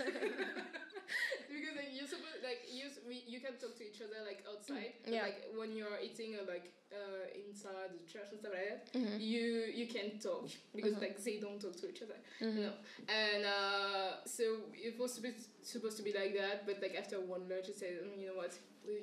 [1.51, 4.93] because like you're supposed like you we, you can talk to each other like outside.
[5.03, 5.23] but, Yeah.
[5.23, 9.15] Like when you're eating or like uh, inside the church and stuff like that, Mhm.
[9.19, 9.45] you
[9.79, 11.01] you can talk because Mhm.
[11.01, 12.19] like they don't talk to each other.
[12.41, 12.55] Mhm.
[12.55, 12.75] You know,
[13.07, 14.43] and uh, so
[14.73, 17.93] it was supposed supposed to be like that, but like after one lunch, I said,
[18.03, 18.53] "Mm, you know what,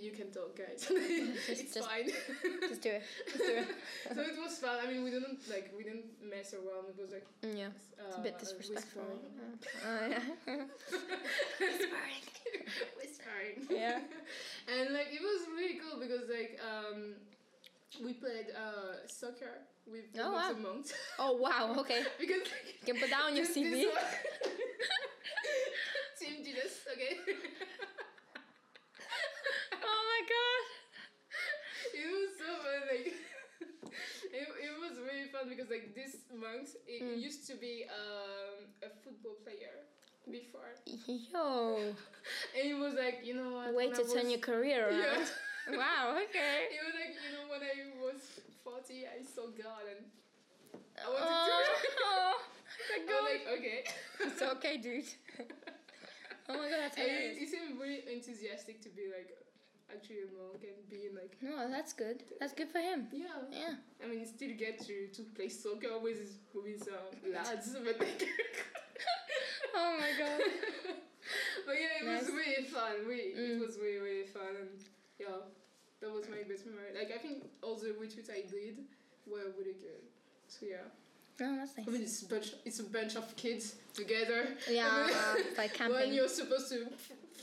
[0.01, 0.87] you can talk, guys.
[0.91, 2.11] it's just- fine.
[2.68, 3.03] Just do it.
[3.26, 3.66] Just do it.
[4.14, 4.79] so it was fun.
[4.85, 6.89] I mean, we didn't like we didn't mess around.
[6.91, 7.66] It was like Mm, Yeah.
[7.99, 9.03] uh, It's a bit disrespectful.
[9.03, 9.59] whispering.
[9.87, 10.64] Oh yeah.
[11.61, 12.20] whispering.
[13.01, 13.57] whispering.
[13.70, 14.01] Yeah.
[14.68, 17.14] and like it was really cool because like um
[18.05, 20.53] we played uh, soccer with Oh, wow.
[20.53, 20.93] the monks.
[21.18, 21.74] Oh wow.
[21.79, 22.03] Okay.
[22.20, 22.43] because
[22.85, 23.87] You can put that on your CV.
[26.20, 27.16] Team Jesus, okay.
[30.29, 30.64] Oh my god.
[31.99, 33.07] it was so fun, like
[34.33, 37.20] it, it was really fun because like this monks it Mm.
[37.22, 39.87] used to be um, a football player
[40.31, 41.95] before, Yo.
[42.57, 45.16] and it was like you know what, Way to turn your career Yeah.
[45.16, 45.29] around.
[45.79, 46.16] Wow.
[46.29, 46.72] Okay.
[46.72, 48.20] It was like you know when I was
[48.64, 50.05] forty, I saw God and
[50.97, 51.53] I Oh, wanted to.
[52.05, 52.35] oh,
[52.97, 53.81] I was like okay.
[54.20, 55.05] It's okay, dude.
[56.49, 57.37] Oh my god, that's hilarious.
[57.39, 59.29] he seemed really enthusiastic to be like
[59.93, 62.22] actually a monk and being like No, that's good.
[62.41, 63.07] That's good for him.
[63.12, 63.26] yeah.
[63.51, 63.74] Yeah.
[64.05, 68.22] I mean, still get to, to play soccer with with uh, lads, but like.
[69.74, 70.41] Oh my god.
[71.66, 72.30] but yeah, it was Nice.
[72.36, 72.93] really fun.
[73.07, 73.66] Really, it Mm.
[73.66, 74.80] was really really fun, and
[75.20, 75.36] yeah,
[76.01, 76.91] that was my best memory.
[76.99, 78.78] Like I think all the retweets I did
[79.26, 80.03] were really good.
[80.49, 80.89] So yeah,
[81.39, 84.57] No, that's I mean it's a bunch it's a bunch of kids together.
[84.68, 86.86] Yeah, it's like When you're supposed to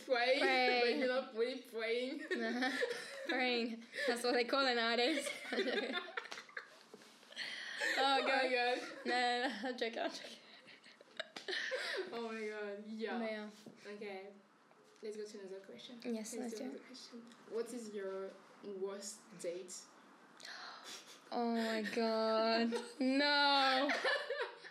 [0.06, 0.82] p- pray, Pray.
[0.84, 2.22] but you're not really praying.
[2.32, 2.70] Uh-huh.
[3.28, 3.78] Praying.
[4.08, 5.26] That's what they call it nowadays.
[5.52, 5.58] oh
[8.00, 8.28] oh god.
[8.28, 8.78] my god.
[9.06, 10.40] No, no, no, I'm joking, I'm joking.
[12.14, 12.84] Oh my god.
[12.98, 13.20] Yeah.
[13.20, 13.94] Yeah.
[13.96, 14.20] Okay.
[15.04, 15.96] Let's go to another question.
[16.04, 17.20] Yes, Let's let's do another question.
[17.52, 18.32] What is your
[18.82, 19.74] worst date?
[21.32, 22.74] Oh my god.
[23.00, 23.90] No.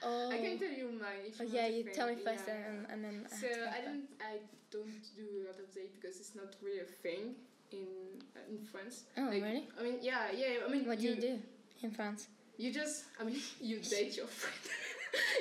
[0.05, 0.31] Oh.
[0.31, 2.45] I can tell you mine if Oh, you yeah, want to you tell me first
[2.47, 2.55] Yeah.
[2.69, 4.35] and, and then I So I think don't I
[4.71, 7.35] don't do a lot of date because it's not really a thing
[7.73, 7.87] in
[8.37, 9.05] uh, in France.
[9.17, 9.65] Oh, Like, really?
[9.79, 10.67] I mean, yeah, yeah.
[10.67, 11.35] I mean, What do you do
[11.83, 12.29] in France?
[12.57, 14.63] You just, I mean, you date your friend.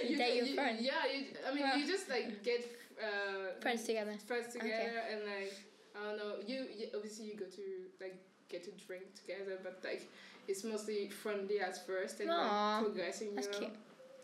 [0.09, 0.78] You date your you, friend?
[0.82, 1.78] Yeah, you, I mean, Well.
[1.78, 2.61] you just like get
[2.97, 4.16] uh, Friends together.
[4.26, 4.59] friends Okay.
[4.59, 5.53] together and like
[5.97, 6.34] I don't know.
[6.47, 7.64] You, you obviously you go to
[8.01, 8.18] like
[8.49, 10.09] get to drink together, but like
[10.47, 13.36] it's mostly friendly at first and Aw, like progressing.
[13.36, 13.59] That's you know?
[13.59, 13.76] cute.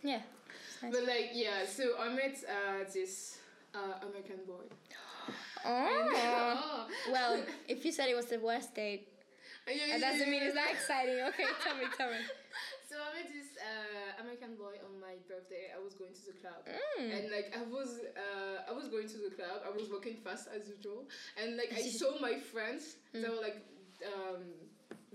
[0.03, 0.21] Yeah.
[0.81, 0.91] Nice.
[0.93, 3.37] But like yeah, so I met uh, this
[3.75, 4.65] uh, American boy.
[5.65, 6.11] Oh.
[6.15, 6.87] Oh.
[7.11, 9.07] Well, if you said it was the worst date,
[9.67, 11.19] Yeah, that doesn't yeah, mean it's that exciting.
[11.29, 12.17] Okay, tell me, tell me.
[12.89, 15.69] So I met this uh, American boy on my birthday.
[15.75, 16.65] I was going to the club.
[16.65, 17.11] Mm.
[17.13, 19.61] And like I was, uh, I was going to the club.
[19.67, 21.05] I was walking fast as usual,
[21.37, 23.21] and like I saw my friends Mm.
[23.21, 23.59] that were like
[24.15, 24.41] um,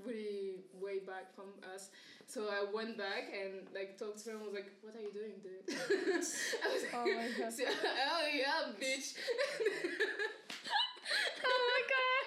[0.05, 1.91] really way back from us.
[2.27, 4.39] So I went back and like talked to him.
[4.43, 7.53] I was like, "What are you doing, dude?" I was like, Oh my God.
[7.53, 9.15] Oh yeah, bitch.
[11.47, 12.25] Oh my god.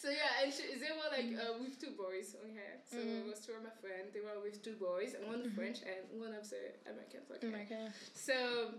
[0.00, 2.34] So yeah, and she, they were like uh, with two boys.
[2.36, 3.20] on Okay, so Mm.
[3.22, 4.12] it was two of my friends.
[4.12, 7.30] They were with two boys, and one French and one of the Americans.
[7.32, 7.66] Okay.
[7.70, 7.92] God.
[8.14, 8.74] So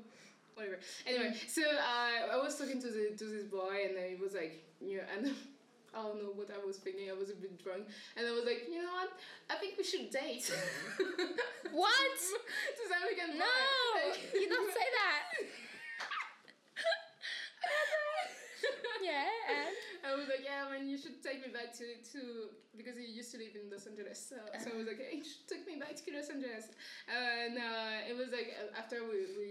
[0.55, 0.79] whatever.
[1.07, 4.33] Anyway, so uh, I was talking to the to this boy, and then he was
[4.33, 5.33] like, yeah, and
[5.93, 7.09] I don't know what I was thinking.
[7.09, 7.85] I was a bit drunk,
[8.17, 9.13] and I was like, you know what?
[9.49, 10.49] I think we should date.
[11.73, 12.19] What?
[12.77, 13.45] the American No.
[14.09, 15.23] Like- you don't say that.
[19.03, 19.73] yeah, and
[20.05, 21.85] I was like, yeah, man, you should take me back to,
[22.15, 22.21] to
[22.77, 24.19] because he used to live in Los Angeles.
[24.31, 26.71] So, so I was like, hey, you should take me back to Los Angeles.
[27.09, 29.49] And uh, it was like uh, after we, we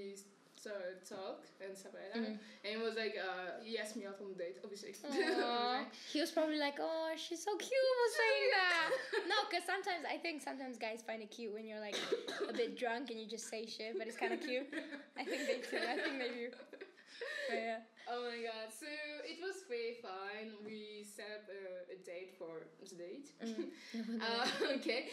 [0.63, 2.23] started talk and stuff like that.
[2.23, 2.39] Mhm.
[2.63, 4.95] And it was like, uh, he asked me out on a date, obviously.
[5.05, 5.85] Aw.
[6.13, 8.89] he was probably like, "Oh, she's so cute for saying that."
[9.33, 11.99] no, because sometimes I think sometimes guys find it cute when you're like
[12.49, 14.69] a bit drunk and you just say shit, but it's kind of cute.
[15.19, 15.77] I think they do.
[15.83, 16.47] I think they do.
[17.49, 17.79] But yeah.
[18.11, 18.69] Oh my god!
[18.71, 18.87] So
[19.33, 20.59] it was very fun.
[20.65, 23.29] We set up a, a date for the date.
[23.43, 24.23] Mm.
[24.27, 24.47] uh,
[24.79, 25.11] okay.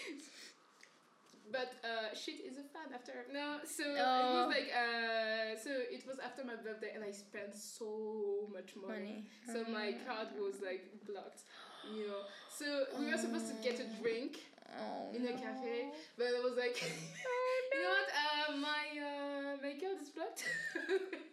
[1.52, 3.26] But uh, shit is a fan after.
[3.34, 4.45] No, so it Oh.
[4.45, 9.26] was like uh, so it was after my birthday and I spent so much money.
[9.47, 9.64] Money.
[9.66, 11.41] So my card was like blocked,
[11.84, 12.22] you know.
[12.47, 12.66] So
[13.00, 14.39] we were supposed to get a drink
[14.70, 16.78] Oh, in a cafe, but I was like,
[17.74, 18.10] you know what?
[18.14, 20.45] Uh, my uh, my card is blocked.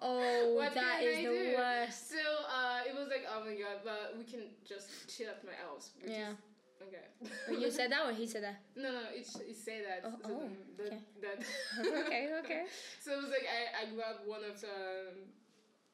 [0.00, 1.54] Oh, What that is I the do?
[1.58, 2.10] worst.
[2.10, 2.16] So
[2.46, 5.90] uh, it was like, oh my god, but we can just chill at my house.
[6.00, 6.30] Which Yeah.
[6.30, 6.36] Is,
[6.82, 7.60] okay.
[7.60, 8.60] You said that or he said that?
[8.76, 10.04] No, no, it, it say that.
[10.04, 10.98] Oh, so oh, the, okay.
[11.20, 11.38] that
[12.06, 12.62] okay, okay.
[13.00, 15.26] so it was like I, I grabbed one of the um,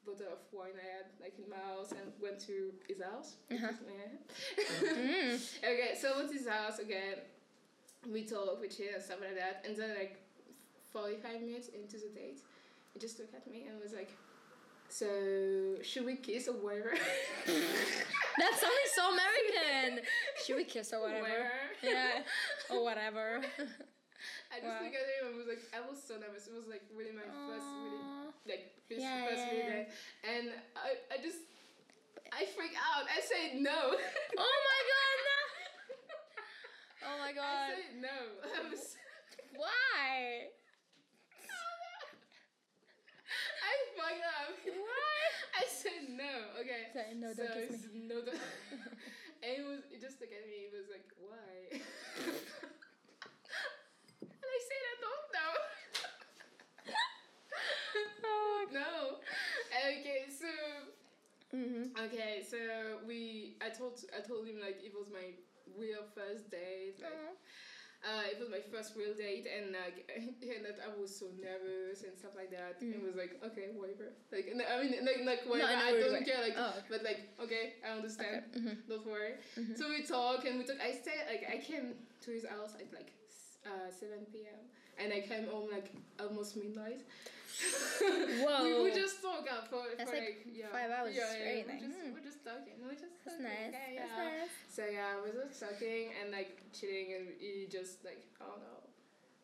[0.04, 3.36] bottle of wine I had like in my house and went to his house.
[3.50, 3.72] Uh-huh.
[4.84, 5.40] Mm.
[5.64, 7.24] okay, so went to his house again.
[8.10, 10.20] We talked, we chill and stuff like that, and then like
[10.92, 12.40] forty five minutes into the date,
[12.92, 14.10] he just looked at me and was like.
[14.94, 15.10] So
[15.82, 16.94] should we kiss or whatever?
[18.38, 20.02] That sounded so American.
[20.44, 21.50] Should we kiss or whatever?
[21.82, 22.22] Yeah,
[22.70, 23.38] or whatever.
[24.50, 24.82] I just Wow.
[24.82, 26.46] looked at him and was like, I was so nervous.
[26.46, 28.02] It was like really my first really
[28.46, 29.86] like first, Yeah, first yeah, really yeah.
[29.86, 29.88] date.
[30.26, 30.44] and
[30.78, 31.42] I, I just
[32.34, 33.06] I freak out.
[33.10, 33.94] I said no.
[33.94, 35.40] Oh my god, no!
[37.06, 37.70] Oh my god.
[37.70, 38.18] I said no.
[38.46, 38.94] I was.
[39.54, 40.50] Why?
[43.62, 44.54] I fucked up.
[44.66, 45.18] Why?
[45.60, 46.34] I said no.
[46.60, 46.90] Okay.
[46.92, 48.06] Say, no, so don't kiss me.
[48.06, 48.34] no, don't.
[49.42, 50.68] and it was it just looked at me.
[50.68, 51.54] It was like, why?
[54.22, 55.52] and I said, I don't know.
[58.24, 58.66] Oh.
[58.72, 59.20] no.
[59.74, 60.48] Okay, so
[61.54, 61.94] Mm-hmm.
[62.10, 62.58] okay, so
[63.06, 65.38] we I told I told him like it was my
[65.78, 66.98] real first date.
[66.98, 67.14] Like,
[68.04, 70.04] uh, it was my first real date, and like
[70.44, 72.76] and that I was so nervous and stuff like that.
[72.80, 74.12] It was like okay, whatever.
[74.30, 75.72] Like I mean, like like whatever.
[75.72, 76.40] a I don't care.
[76.44, 76.74] Like, Oh.
[76.90, 78.44] but like okay, I understand.
[78.52, 78.84] Mm-hmm.
[78.88, 79.40] Don't worry.
[79.76, 80.76] So we talk and we talk.
[80.84, 81.94] I stayed like I came
[82.24, 83.12] to his house at like
[83.64, 84.60] uh, seven p.m.
[85.00, 85.88] and I came home like
[86.20, 87.02] almost midnight.
[88.42, 88.64] Whoa.
[88.64, 91.64] we would just talk out for, That's for like like, yeah, five hours yeah, straight,
[91.66, 92.12] Yeah, like, we're, just, hmm.
[92.14, 92.74] we're just talking.
[92.82, 93.44] We're just That's talking.
[93.44, 93.72] nice.
[93.94, 94.52] Yeah, That's nice.
[94.68, 98.60] So yeah, we were just talking and like chilling, and he just like I don't
[98.60, 98.80] know.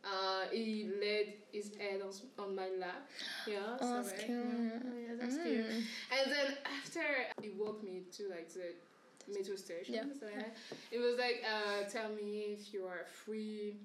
[0.03, 2.09] Uh, he laid his head on,
[2.43, 3.05] on my lap.
[3.47, 4.31] Yeah, Oh, so that's cute.
[4.33, 5.67] Yeah, yeah, that's cute.
[5.69, 5.83] Mm.
[6.17, 7.05] And then after
[7.43, 8.73] he walked me to like the
[9.31, 9.95] metro station.
[9.95, 10.05] Yeah.
[10.19, 10.45] So yeah,
[10.91, 13.77] it was like, uh, tell me if you are free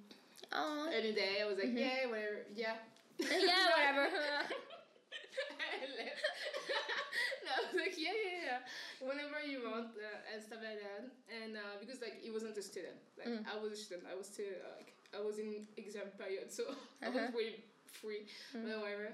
[0.54, 0.88] Aw.
[0.96, 1.40] any day.
[1.44, 1.80] I was like, Mhm.
[1.80, 2.76] yeah, whatever, yeah.
[3.20, 4.08] Yeah, whatever.
[4.10, 5.86] I
[7.46, 8.60] no, I was like, yeah, yeah, yeah.
[9.04, 11.04] Whenever you want uh, and stuff like that.
[11.30, 13.46] And uh, because like he wasn't a student, like Mm.
[13.48, 14.08] I was a student.
[14.12, 16.64] I was still uh, like I was in exam period, so
[17.04, 17.20] I Uh-huh.
[17.20, 18.64] was really free, Mm.
[18.82, 19.10] whatever.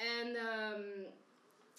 [0.00, 0.82] And um,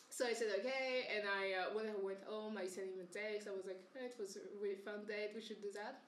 [0.10, 3.10] so I said okay, and I uh, when I went home, I sent him a
[3.10, 3.48] text.
[3.48, 5.32] I was like, "Hey, it was a really fun date.
[5.34, 6.02] We should do that.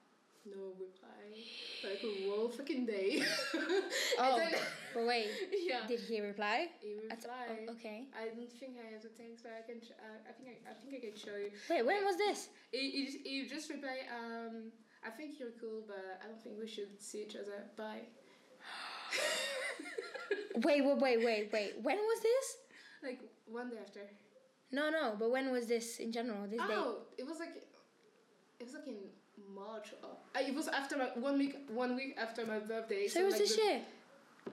[0.46, 1.08] No reply.
[1.82, 3.22] Like a whole fucking day.
[4.18, 4.52] Oh, then-
[4.94, 5.26] but wait.
[5.66, 5.86] yeah.
[5.88, 6.68] Did he reply?
[6.80, 7.66] He replied.
[7.68, 8.06] oh, okay.
[8.14, 9.80] I don't think I have the text, but I can.
[9.82, 11.50] Sh- uh, I think I, I think I can show you.
[11.68, 12.48] Wait, when was this?
[12.70, 14.06] He, he, just- he just replied.
[14.14, 14.70] Um,
[15.04, 17.64] I think you're cool, but I don't think we should see each other.
[17.76, 18.02] Bye.
[20.62, 21.72] Wait, wait, wait, wait, wait.
[21.82, 22.56] When was this?
[23.02, 24.00] like one day after.
[24.70, 26.46] No, no, but when was this in general?
[26.48, 26.66] This day?
[26.70, 27.56] Oh, it was like,
[28.60, 28.96] it was like in
[29.54, 29.92] March.
[30.02, 31.56] Or, uh, it was after my one week.
[31.68, 33.08] One week after my birthday.
[33.08, 33.80] So it was like this the- year.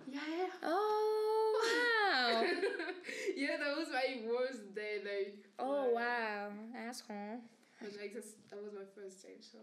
[0.08, 0.20] Yeah.
[0.64, 2.44] Oh wow.
[3.36, 5.00] yeah, that was my worst day.
[5.04, 5.36] Like.
[5.60, 7.42] oh wow, asshole.
[7.82, 9.58] But like this, that was my first day, so.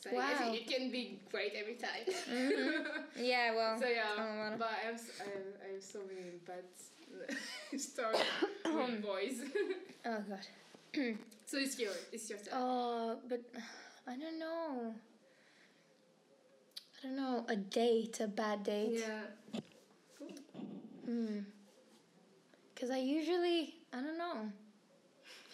[0.00, 0.34] So I Wow.
[0.38, 2.04] think it can be great every time.
[2.28, 2.84] Mhm.
[3.16, 3.78] Yeah, well.
[3.80, 4.58] so yeah, tell me about it.
[4.58, 6.64] but I have, I have, I have so many bad
[7.80, 8.20] stories
[8.64, 9.40] with boys.
[10.04, 10.44] Oh god.
[11.46, 12.52] so it's your, it's your turn.
[12.54, 13.40] Oh, but
[14.06, 14.94] I don't know.
[17.02, 17.44] I don't know.
[17.48, 19.00] A date, a bad date.
[19.00, 19.58] Yeah.
[21.06, 21.38] Hmm.
[22.78, 24.50] Cause I usually, I don't know.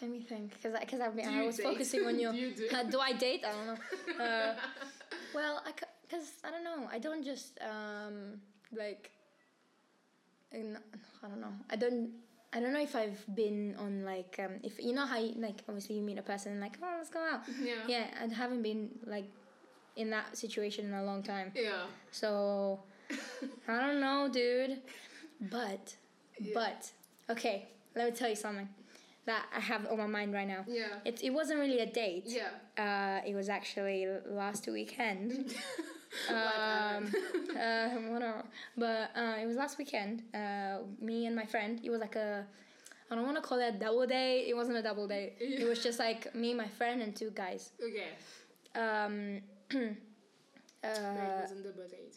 [0.00, 0.60] Let me think.
[0.62, 1.64] Cause I, cause I've been, Do I was date?
[1.64, 2.32] focusing on your.
[2.32, 2.68] Do you do?
[2.74, 3.44] Uh, do I date?
[3.46, 3.76] I don't know.
[4.24, 4.54] Uh,
[5.34, 5.72] well, I,
[6.10, 6.88] cause I don't know.
[6.90, 8.40] I don't just um
[8.76, 9.10] like.
[10.52, 10.56] I
[11.28, 11.52] don't know.
[11.70, 12.10] I don't.
[12.52, 15.62] I don't know if I've been on like um if you know how you, like
[15.68, 17.74] obviously you meet a person and like oh let's go out yeah.
[17.86, 19.26] yeah I haven't been like
[19.96, 21.84] in that situation in a long time Yeah.
[22.10, 22.80] so
[23.68, 24.78] I don't know dude
[25.40, 25.94] but
[26.40, 26.54] Yeah.
[26.54, 26.90] but
[27.30, 28.68] okay let me tell you something
[29.26, 30.94] that I have on my mind right now Yeah.
[31.04, 32.50] it, it wasn't really a date Yeah.
[32.78, 35.54] uh, it was actually last weekend
[36.28, 36.34] um,
[37.56, 38.44] uh, whatever.
[38.76, 40.22] But uh, it was last weekend.
[40.34, 41.80] Uh, me and my friend.
[41.82, 42.46] It was like a.
[43.10, 44.46] I don't want to call it a double date.
[44.48, 45.34] It wasn't a double date.
[45.40, 47.72] It was just like me, my friend, and two guys.
[47.82, 48.10] okay.
[48.76, 49.40] Um,
[50.84, 52.14] uh, wasn't double date.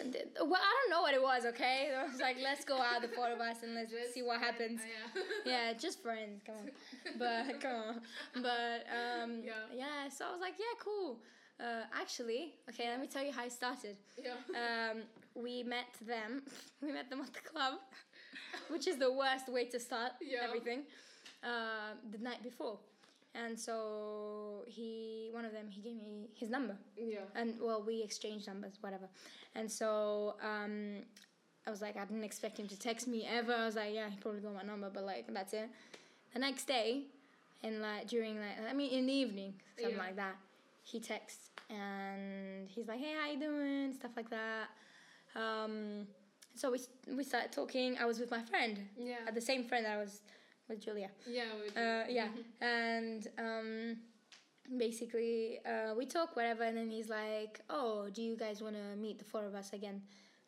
[0.40, 1.44] well, I don't know what it was.
[1.46, 4.22] Okay, it was like let's go out, the four of us, and let's Just see
[4.22, 4.80] what happens.
[4.80, 5.70] uh, yeah.
[5.70, 6.42] Yeah, just friends.
[6.46, 6.70] Come on,
[7.18, 8.00] but come on,
[8.34, 9.52] but um, Yeah.
[9.74, 10.08] yeah.
[10.10, 11.18] So I was like, yeah, cool.
[11.60, 13.96] Uh, actually, okay, let me tell you how it started.
[14.22, 14.90] Yeah.
[14.92, 14.98] um,
[15.34, 16.42] we met them.
[16.82, 17.74] We met them at the club,
[18.68, 20.44] which is the worst way to start Yeah.
[20.46, 20.82] everything.
[21.42, 22.78] Uh, the night before,
[23.34, 27.20] and so he, one of them, he gave me his number, Yeah.
[27.36, 29.08] and well, we exchanged numbers, whatever.
[29.54, 31.02] And so um,
[31.66, 33.52] I was like, I didn't expect him to text me ever.
[33.54, 35.68] I was like, yeah, he probably got my number, but like that's it.
[36.34, 37.04] The next day,
[37.62, 40.02] and like during like, I mean, in the evening, something Yeah.
[40.06, 40.36] like that,
[40.90, 43.92] he texts and he's like, hey, how you doing?
[43.92, 44.68] Stuff like that.
[45.36, 46.06] Um,
[46.54, 46.78] so we
[47.16, 47.96] we started talking.
[48.00, 49.16] I was with my friend, Yeah.
[49.28, 50.22] uh, the same friend that I was
[50.68, 51.10] with Julia.
[51.26, 51.44] Yeah.
[51.60, 52.28] With Uh, yeah,
[52.60, 53.96] and um,
[54.78, 58.96] basically uh, we talk whatever, and then he's like, "Oh, do you guys want to
[58.96, 60.02] meet the four of us again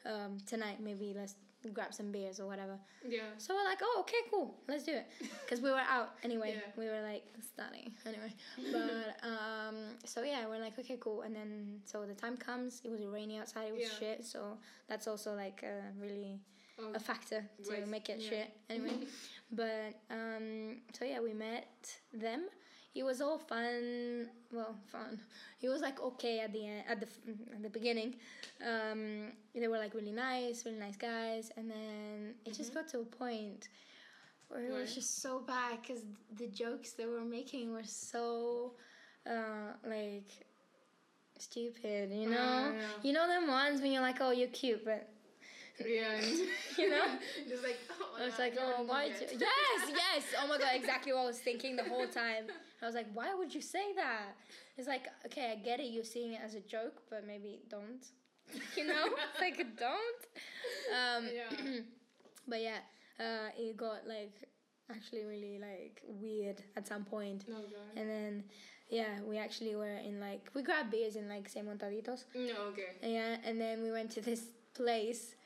[0.06, 0.78] um, tonight?
[0.82, 1.34] Maybe let's
[1.74, 2.78] grab some beers or whatever.
[3.06, 3.20] Yeah.
[3.38, 5.06] So we're like, oh, okay, cool, let's do it,
[5.44, 6.54] because we were out anyway.
[6.56, 6.72] Yeah.
[6.76, 8.32] We were like studying anyway,
[8.72, 12.80] but um, so yeah, we're like, okay, cool, and then so the time comes.
[12.84, 13.68] It was rainy outside.
[13.68, 13.98] It was Yeah.
[13.98, 14.24] shit.
[14.24, 14.58] So
[14.88, 16.40] that's also like uh, really
[16.82, 18.30] Oh, a factor to Right, make it yeah.
[18.30, 19.06] shit anyway.
[19.52, 21.68] but um, so yeah, we met
[22.14, 22.48] them.
[22.94, 24.28] It was all fun.
[24.52, 25.20] Well, fun.
[25.58, 27.06] he was like okay at the end, at the
[27.54, 28.16] at the beginning.
[28.66, 33.00] Um, they were like really nice, really nice guys, and then it just got to
[33.00, 33.68] a point
[34.48, 36.02] where it was just so bad because
[36.36, 38.72] the jokes they were making were so
[39.24, 40.28] uh, like
[41.38, 42.10] stupid.
[42.12, 42.80] You know, Ah, yeah.
[43.02, 45.08] you know them ones when you're like, oh, you're cute, but
[45.86, 46.14] yeah.
[46.14, 46.26] And
[46.78, 47.04] you know.
[47.48, 49.04] just like, oh, I was my like, God, oh, why?
[49.04, 49.40] an d- idiot.
[49.40, 50.24] yes, yes.
[50.42, 52.44] Oh my god, exactly what I was thinking the whole time.
[52.82, 54.36] I was like, why would you say that?
[54.76, 55.90] It's like, okay, I get it.
[55.92, 58.04] You're seeing it as a joke, but maybe don't.
[58.76, 60.22] You know, It's like don't.
[60.98, 61.80] Um, Yeah.
[62.48, 62.78] but yeah,
[63.18, 64.32] uh, it got like
[64.90, 67.96] actually really like weird at some point, No, God.
[67.96, 68.44] and then
[68.88, 72.24] yeah, we actually were in like we grabbed beers in like Cien Montaditos.
[72.34, 72.90] No, okay.
[73.04, 74.42] Yeah, and then we went to this
[74.74, 75.36] place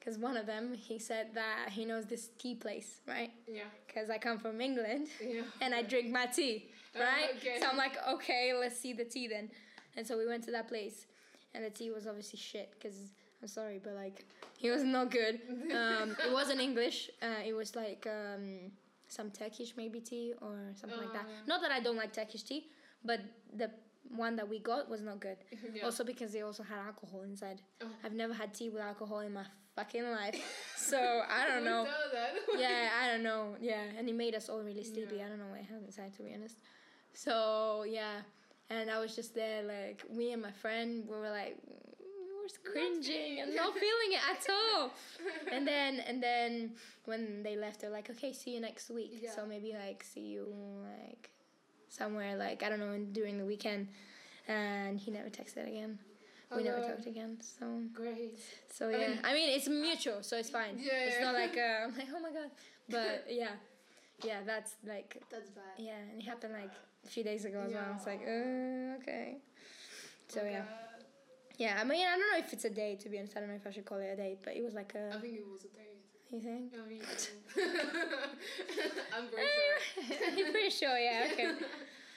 [0.00, 3.30] because one of them he said that he knows this tea place, right?
[3.46, 3.64] Yeah.
[3.86, 5.42] Because I come from England Yeah.
[5.60, 7.30] and I drink my tea, Oh, right?
[7.36, 7.58] okay.
[7.60, 9.50] So I'm like, okay, let's see the tea then.
[9.96, 11.06] And so we went to that place,
[11.54, 12.96] and the tea was obviously shit because
[13.42, 14.24] I'm sorry, but like
[14.60, 15.40] it was not good.
[15.80, 17.10] Um, it wasn't English.
[17.22, 18.72] Uh, it was like um,
[19.08, 21.22] some Turkish maybe tea or something like that.
[21.26, 21.46] Uh.
[21.46, 22.66] Not that I don't like Turkish tea,
[23.04, 23.20] but
[23.56, 23.70] the
[24.14, 25.36] one that we got was not good.
[25.74, 25.84] Yeah.
[25.84, 27.62] Also because they also had alcohol inside.
[27.82, 27.86] Oh.
[28.04, 29.44] I've never had tea with alcohol in my
[29.76, 30.36] fucking life.
[30.76, 31.86] So I don't know.
[32.58, 33.54] yeah, I don't know.
[33.60, 35.16] Yeah, and it made us all really sleepy.
[35.16, 35.26] Yeah.
[35.26, 36.56] I don't know what I had inside to be honest.
[37.12, 38.22] So yeah,
[38.70, 42.72] and I was just there like me and my friend we were like we were
[42.72, 44.90] cringing and not feeling it at all.
[45.52, 46.72] And then and then
[47.04, 49.12] when they left, they're like, okay, see you next week.
[49.22, 49.30] Yeah.
[49.30, 50.52] So maybe like see you
[50.82, 51.30] like
[51.90, 53.88] somewhere like I don't know during the weekend.
[54.48, 55.98] And he never texted again.
[56.50, 56.88] We Oh, never God.
[56.88, 57.38] talked again.
[57.40, 58.38] So Great.
[58.72, 60.74] so I yeah, mean- I mean it's mutual, so it's fine.
[60.78, 62.50] Yeah, it's not like uh, I'm like oh my god,
[62.88, 63.50] but yeah,
[64.24, 65.62] yeah, that's like That's bad.
[65.78, 66.72] yeah, and it happened like
[67.04, 67.82] a few days ago as well.
[67.88, 67.96] Yeah.
[67.96, 69.36] It's like uh, okay,
[70.28, 71.04] so Oh, yeah, God.
[71.58, 71.78] yeah.
[71.80, 73.36] I mean I don't know if it's a date to be honest.
[73.36, 75.16] I don't know if I should call it a date, but it was like I
[75.16, 75.89] a think it was a date.
[76.32, 76.72] You think.
[76.74, 77.02] I mean,
[79.16, 80.28] I'm very sure.
[80.36, 81.26] You're pretty sure, yeah.
[81.32, 81.52] Okay,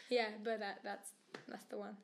[0.10, 1.12] yeah, but that that's
[1.50, 1.96] that's the one.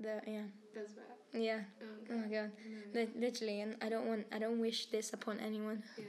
[0.00, 0.42] The yeah
[0.74, 1.14] That's bad.
[1.40, 1.60] yeah.
[1.80, 2.50] Oh, Oh my god.
[2.94, 5.82] Li- literally, and I don't want I don't wish this upon anyone.
[5.96, 6.04] Yeah.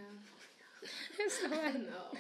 [1.19, 1.75] it's so bad.
[1.85, 2.13] no.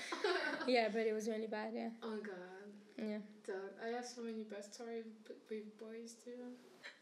[0.67, 1.73] Yeah, but it was really bad.
[1.73, 2.69] Yeah, Oh god.
[2.97, 3.17] yeah.
[3.47, 3.73] Dog.
[3.83, 6.53] I have so many bad stories with, with boys too.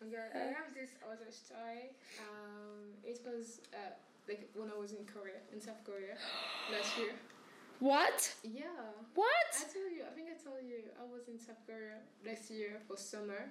[0.01, 0.31] Oh god.
[0.33, 1.91] I have this other story.
[2.23, 3.91] Um, it was uh,
[4.27, 6.15] like when I was in Korea, in South Korea,
[6.71, 7.13] last year.
[7.79, 8.33] What?
[8.43, 8.63] Yeah.
[9.13, 9.51] What?
[9.57, 10.03] I told you.
[10.09, 10.77] I think I told you.
[10.97, 13.49] I was in South Korea last year for summer.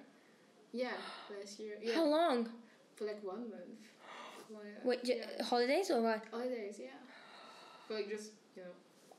[0.71, 0.97] Yeah,
[1.39, 1.75] last year.
[1.81, 1.93] Yeah.
[1.95, 2.49] How long?
[2.95, 3.81] For like one month.
[4.49, 5.43] One, Wait, yeah.
[5.43, 6.21] holidays or what?
[6.31, 6.97] Holidays, yeah.
[7.87, 8.69] For like just you know,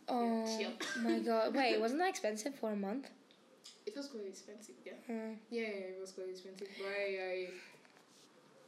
[0.08, 0.72] Oh chill.
[1.02, 1.54] my god!
[1.54, 3.08] Wait, wasn't that expensive for a month?
[3.86, 4.74] it was quite expensive.
[4.84, 4.92] Yeah.
[5.06, 5.34] Hmm.
[5.50, 6.68] Yeah, yeah, it was quite expensive.
[6.78, 7.48] But I, I,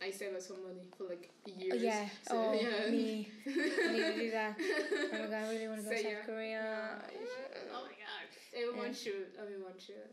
[0.07, 1.83] I saved up some money for like years.
[1.83, 2.07] yeah.
[2.29, 2.91] So, oh, yeah.
[2.91, 3.29] me.
[3.47, 4.55] I need to do that.
[4.59, 5.33] Oh my god!
[5.35, 6.27] I really want to go So, to South yeah.
[6.27, 6.63] Korea.
[7.11, 7.75] Yeah.
[7.75, 8.27] Oh my god.
[8.55, 9.03] Everyone Yeah.
[9.03, 9.29] should.
[9.41, 10.11] Everyone should.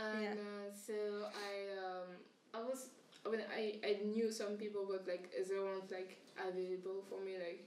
[0.00, 0.94] And uh, so
[1.30, 2.08] I um
[2.54, 2.88] I was
[3.26, 7.34] I mean I, I knew some people but like they weren't like available for me
[7.38, 7.62] like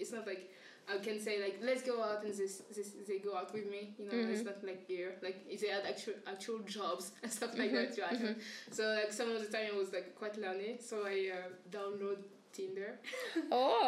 [0.00, 0.50] it's not like
[0.92, 3.94] I can say like let's go out and this, this they go out with me
[3.98, 4.46] you know it's Mhm.
[4.50, 8.10] not like here like if they had actual actual jobs and stuff like Mhm, that
[8.10, 8.36] happen
[8.70, 12.18] so like some of the time it was like quite lonely so I uh, download
[12.52, 12.98] Tinder
[13.52, 13.80] Oh.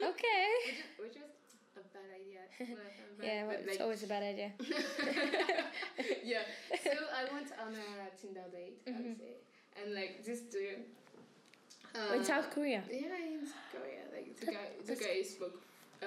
[0.00, 0.46] Uh, Okay.
[0.64, 1.30] which, is, which is
[1.76, 4.50] a bad idea Well, a bad- Yeah, well, it's like, always a bad idea.
[6.24, 6.42] yeah.
[6.84, 7.88] So I went on a
[8.20, 9.32] Tinder date, I would say,
[9.82, 10.84] and like this dude.
[11.96, 12.82] Uh, in South Korea.
[12.90, 12.98] Yeah,
[13.40, 14.02] in South Korea.
[14.14, 15.62] Like the guy, the guy spoke.
[16.02, 16.06] Uh,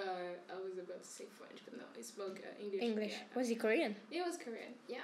[0.54, 2.82] I was about to say French, but no, he spoke uh, English.
[2.84, 3.12] English.
[3.14, 3.38] Yeah.
[3.40, 3.96] Was he Korean?
[4.10, 4.74] He was Korean.
[4.88, 5.00] Yeah.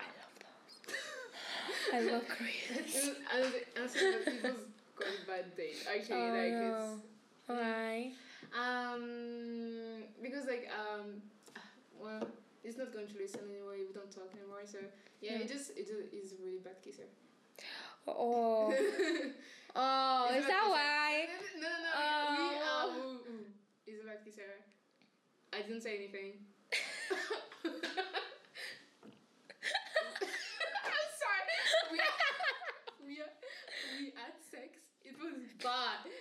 [1.94, 2.78] I love Korea.
[2.78, 4.62] and and and so that it was
[4.96, 5.78] quite a bad date.
[5.90, 7.00] Actually, Oh, like no.
[7.48, 8.12] Why?
[8.56, 9.04] um
[10.22, 11.22] because like um
[12.00, 12.28] well
[12.64, 13.86] he's not going to listen anyway.
[13.88, 14.62] We don't talk anymore.
[14.66, 14.78] So
[15.22, 15.42] yeah, Mm.
[15.42, 17.08] it just it is a really bad kisser.
[18.08, 18.74] Oh.
[19.76, 21.28] Oh, is, is that why?
[21.60, 21.92] No, no, no.
[21.96, 22.00] Oh.
[22.00, 23.46] Uh, we, um,
[23.86, 24.64] is it like Sarah?
[25.52, 26.40] I didn't say anything.
[27.66, 27.72] I'm
[31.20, 31.44] sorry.
[31.92, 32.16] We are,
[33.06, 33.34] we, are,
[34.00, 34.80] we had sex.
[35.04, 36.08] It was bad.
[36.08, 36.12] bad.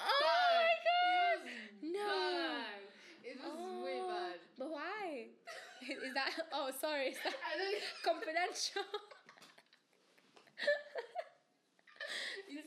[0.00, 0.20] Oh
[0.60, 1.40] my god!
[1.82, 2.04] No.
[2.04, 2.84] Bad.
[3.24, 4.40] It was oh, way bad.
[4.58, 5.32] But why?
[5.88, 6.32] is that?
[6.52, 7.08] Oh, sorry.
[7.08, 7.32] Is that
[8.04, 8.84] confidential?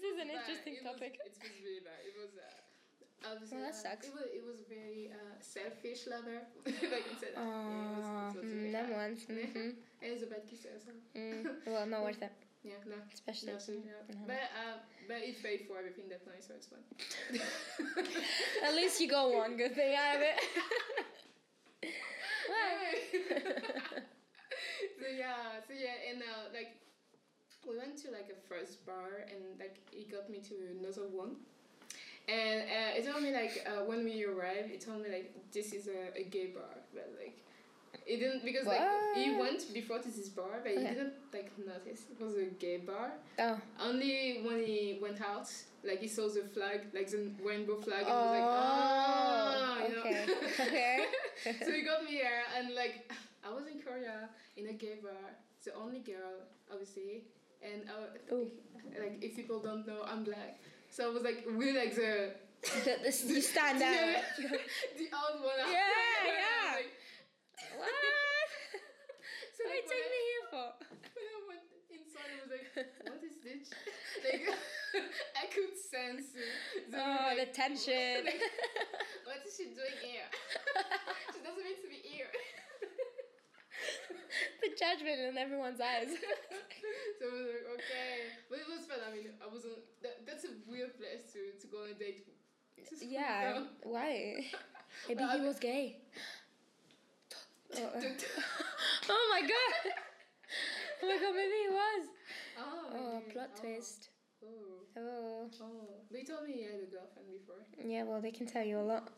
[0.03, 0.37] Is an bad.
[0.43, 1.13] interesting It was- topic.
[1.23, 1.99] it was really bad.
[2.05, 2.31] It was.
[2.35, 4.05] Uh, obviously, Well, that uh, sucks.
[4.07, 4.27] It was.
[4.35, 6.39] It was very uh, selfish lover.
[6.93, 7.33] like you said.
[7.35, 7.41] that.
[7.41, 8.99] Oh, yeah, it was, it was very them bad.
[9.01, 9.19] ones.
[9.31, 9.69] Mm-hmm.
[10.03, 10.99] And it's a bad kiss as well.
[11.15, 11.47] Mm.
[11.71, 12.31] Well, not worth it.
[12.63, 12.95] Yeah, no.
[13.11, 13.49] Especially.
[13.51, 14.03] No, absolutely not.
[14.07, 14.23] No.
[14.27, 14.75] But uh,
[15.07, 16.79] but it paid for everything that night, so it's fun.
[18.63, 20.39] At least you got one good thing out of it.
[24.99, 26.79] so yeah, so yeah, and uh, like
[27.68, 31.36] we went to like a first bar, and like he got me to another one,
[32.28, 35.74] and uh, it told me like uh, when we arrived, it told me like this
[35.74, 37.38] is a, a gay bar, but like.
[38.05, 38.82] It didn't because like
[39.16, 42.78] he went before to this bar, but he didn't like notice it was a gay
[42.78, 43.11] bar.
[43.39, 43.57] Oh.
[43.80, 45.47] Only when he went out,
[45.86, 49.88] like he saw the flag, like the rainbow flag, and he was like, ah, Oh.
[49.88, 50.01] you know.
[50.01, 50.26] Okay.
[50.68, 50.97] Okay.
[51.64, 53.09] so he got me here, and like
[53.45, 55.14] I was in Korea in a gay bar,
[55.64, 57.24] the only girl, obviously,
[57.64, 58.51] and uh, Ooh.
[58.99, 60.59] like if people don't know, I'm black,
[60.89, 64.24] so I was like really like the the, the, you stand out.
[64.38, 65.72] the odd one out.
[65.72, 65.84] Yeah,
[66.24, 66.76] And I was yeah.
[66.76, 66.93] like-
[67.80, 67.89] what?
[69.55, 70.68] so What are you taking me here for?
[71.16, 72.68] when I went inside, I was like,
[73.07, 73.68] what is this?
[74.24, 74.45] Like,
[75.36, 78.24] I could sense the, Oh, the like, tension.
[78.26, 78.41] like,
[79.26, 80.28] what is she doing here?
[81.34, 82.30] she doesn't mean to be here.
[84.64, 86.07] The judgment in everyone's eyes.
[87.20, 88.16] so I was like, okay.
[88.49, 88.99] But it was fun.
[89.07, 89.80] I mean, I wasn't.
[90.01, 92.28] That, that's a weird place to, to go on a date.
[93.01, 93.64] Yeah.
[93.84, 94.45] Why?
[95.07, 95.97] Maybe Well, he was gay.
[97.76, 97.89] Oh,
[99.09, 99.93] oh my god!
[101.01, 102.07] Oh my god, maybe he was.
[102.59, 103.32] oh, Oh, maybe.
[103.34, 103.59] plot Oh.
[103.61, 104.09] twist.
[104.45, 104.99] Oh.
[104.99, 105.49] Oh.
[105.59, 105.88] Oh.
[106.16, 107.66] He told me he had a girlfriend before.
[107.84, 109.09] Yeah, well, they can tell you a lot.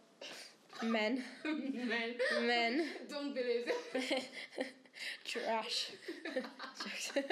[0.81, 1.23] Men.
[1.43, 2.15] Men.
[2.47, 2.87] Men.
[3.09, 4.29] Don't believe it.
[5.35, 5.91] Trash.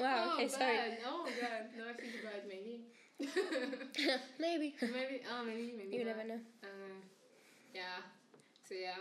[0.00, 0.76] Wow, oh, okay, sorry.
[0.76, 0.98] bad.
[1.06, 1.62] Oh, God.
[1.76, 2.80] No, I think about it, maybe.
[4.40, 4.74] maybe.
[4.80, 5.22] maybe.
[5.30, 5.74] Oh, maybe.
[5.76, 5.96] Maybe.
[5.96, 6.16] You not.
[6.16, 6.40] never know.
[6.64, 6.98] Uh,
[7.74, 8.00] yeah.
[8.66, 8.98] So yeah,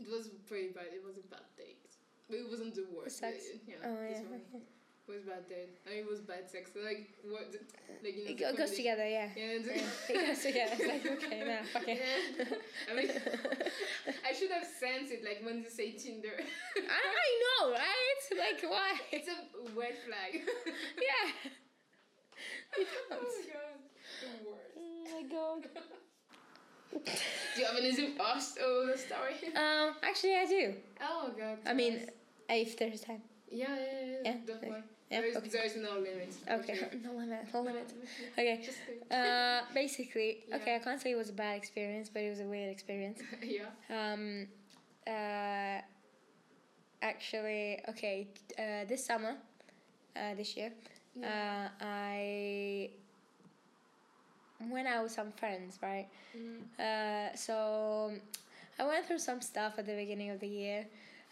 [0.00, 0.86] it was pretty bad.
[0.94, 1.82] It was a bad date,
[2.30, 3.18] but it wasn't the worst.
[3.18, 3.50] sucks.
[3.52, 4.60] It, yeah, Oh, yeah.
[5.08, 5.70] Was bad date.
[5.86, 6.70] I mean, it was bad sex.
[6.74, 7.46] So, like what?
[8.02, 8.30] Like you know.
[8.30, 9.28] It go- goes together, yeah.
[9.36, 9.62] Yeah.
[9.62, 10.72] Yeah, it goes together.
[10.78, 12.00] It's like, okay, now, fuck it.
[12.02, 12.44] Yeah.
[12.90, 13.10] I mean,
[14.28, 15.22] I should have sensed it.
[15.24, 18.22] Like when you say Tinder, I, I know, right?
[18.34, 18.98] Like, why?
[19.12, 19.38] it's a
[19.78, 20.42] red flag.
[20.98, 21.50] yeah.
[22.78, 23.78] You oh my god,
[24.20, 24.74] the worst.
[24.76, 25.68] Oh my god.
[27.54, 29.54] Do you have anything past oh the story?
[29.54, 30.74] Um, actually, I do.
[31.00, 31.58] Oh god.
[31.66, 32.08] I mean,
[32.48, 33.22] if there's time.
[33.50, 34.16] Yeah, yeah, yeah.
[34.24, 34.68] Yeah, Definitely.
[35.10, 35.48] yeah, there, is, okay.
[35.48, 36.34] there is no limit.
[36.50, 36.88] Okay, sure.
[37.04, 37.92] no limit, no limit.
[38.38, 38.68] Okay.
[39.10, 40.56] Uh, basically, Yeah.
[40.56, 43.20] okay, I can't say it was a bad experience, but it was a weird experience.
[43.42, 43.64] yeah.
[43.90, 44.48] Um,
[45.06, 45.80] uh,
[47.02, 48.28] actually, okay,
[48.58, 49.36] uh, this summer,
[50.16, 50.72] uh, this year,
[51.22, 52.90] uh, I
[54.70, 56.08] went out with some friends, right?
[56.36, 56.62] Mm.
[56.80, 58.12] Uh, so
[58.78, 60.86] I went through some stuff at the beginning of the year,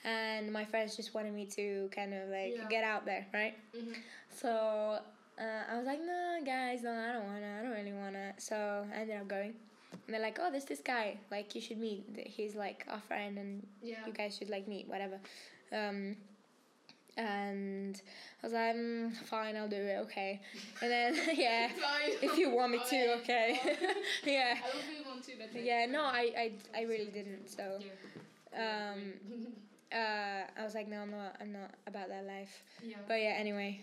[0.04, 2.68] and my friends just wanted me to kind of like Yeah.
[2.68, 3.54] get out there, right?
[3.74, 3.96] Mhm.
[4.30, 5.00] So
[5.38, 8.34] uh, I was like, no, guys, no, I don't wanna, I don't really wanna.
[8.38, 9.54] So I ended up going.
[9.92, 12.04] And they're like, oh, there's this guy, like you should meet.
[12.26, 14.04] He's like our friend, and Yeah.
[14.06, 15.18] you guys should like meet, whatever.
[15.72, 16.16] Um,
[17.16, 18.00] and
[18.42, 20.40] I was like, mm, fine, I'll do it, okay.
[20.82, 21.70] And then yeah,
[22.22, 23.60] if you want me to, okay.
[24.24, 24.56] yeah.
[24.58, 27.48] I don't really want to, but Yeah, no, I, I, I really didn't.
[27.48, 27.78] So
[28.56, 29.14] um,
[29.94, 32.62] uh, I was like, no, I'm not, I'm not about that life.
[32.82, 32.96] yeah.
[33.08, 33.80] But yeah, anyway.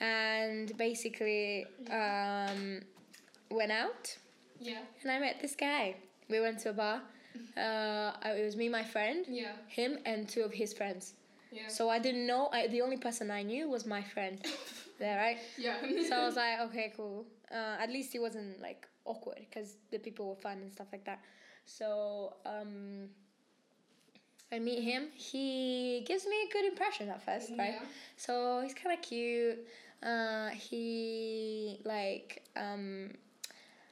[0.00, 2.80] And basically, um,
[3.50, 4.16] went out
[4.60, 4.80] Yeah.
[5.02, 5.96] and I met this guy.
[6.28, 7.00] We went to a bar.
[7.56, 9.52] Uh, it was me, my friend, Yeah.
[9.68, 11.12] him, and two of his friends.
[11.52, 11.68] Yeah.
[11.68, 12.48] So I didn't know.
[12.50, 14.38] I, the only person I knew was my friend.
[14.98, 15.36] there, right?
[15.58, 15.76] yeah.
[16.08, 17.26] So I was like, okay, cool.
[17.50, 21.04] Uh, at least it wasn't like awkward because the people were fun and stuff like
[21.04, 21.20] that.
[21.66, 23.08] So um,
[24.52, 25.08] I meet him.
[25.14, 27.80] He gives me a good impression at first, right?
[28.16, 29.58] So he's kind of cute.
[30.02, 33.10] Uh, he like um,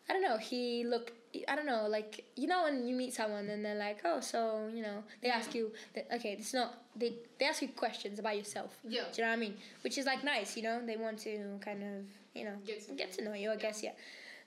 [0.08, 0.36] I don't know.
[0.36, 1.12] He looked.
[1.48, 1.86] I don't know.
[1.88, 5.30] Like you know when you meet someone and they're like, oh, so you know they
[5.30, 5.72] ask you.
[5.94, 6.82] That, okay, it's not.
[6.94, 8.76] They they ask you questions about yourself.
[8.86, 9.02] Yeah.
[9.12, 9.56] Do you know what I mean?
[9.82, 10.56] Which is like nice.
[10.56, 13.34] You know they want to kind of you know Get to get know to know
[13.34, 13.50] you.
[13.50, 13.92] I guess yeah.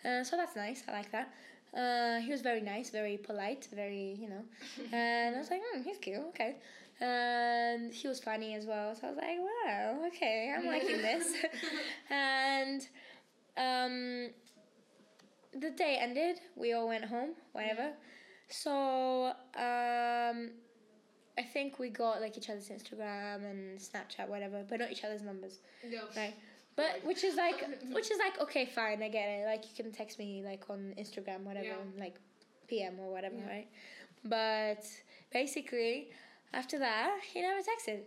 [0.06, 0.84] Uh, so that's nice.
[0.88, 1.34] I like that.
[1.76, 4.44] Uh, he was very nice, very polite, very you know,
[4.92, 6.20] and I was like, hmm, he's cute.
[6.30, 6.56] Okay.
[7.00, 11.32] And he was funny as well, so I was like, wow, okay, I'm liking this.
[12.10, 12.88] and
[13.56, 14.30] um,
[15.60, 16.40] the day ended.
[16.56, 17.92] We all went home, whatever.
[18.50, 20.52] So um,
[21.38, 25.22] I think we got like each other's Instagram and Snapchat, whatever, but not each other's
[25.22, 25.60] numbers.
[25.88, 26.04] No.
[26.16, 26.34] Right.
[26.78, 27.60] But which is like
[27.98, 29.46] which is like okay, fine, I get it.
[29.46, 32.00] Like you can text me like on Instagram, whatever, Yeah.
[32.06, 32.16] like
[32.70, 33.50] PM or whatever, Yeah.
[33.56, 33.68] right?
[34.24, 34.84] But
[35.34, 36.10] basically,
[36.54, 38.02] after that, he never texted.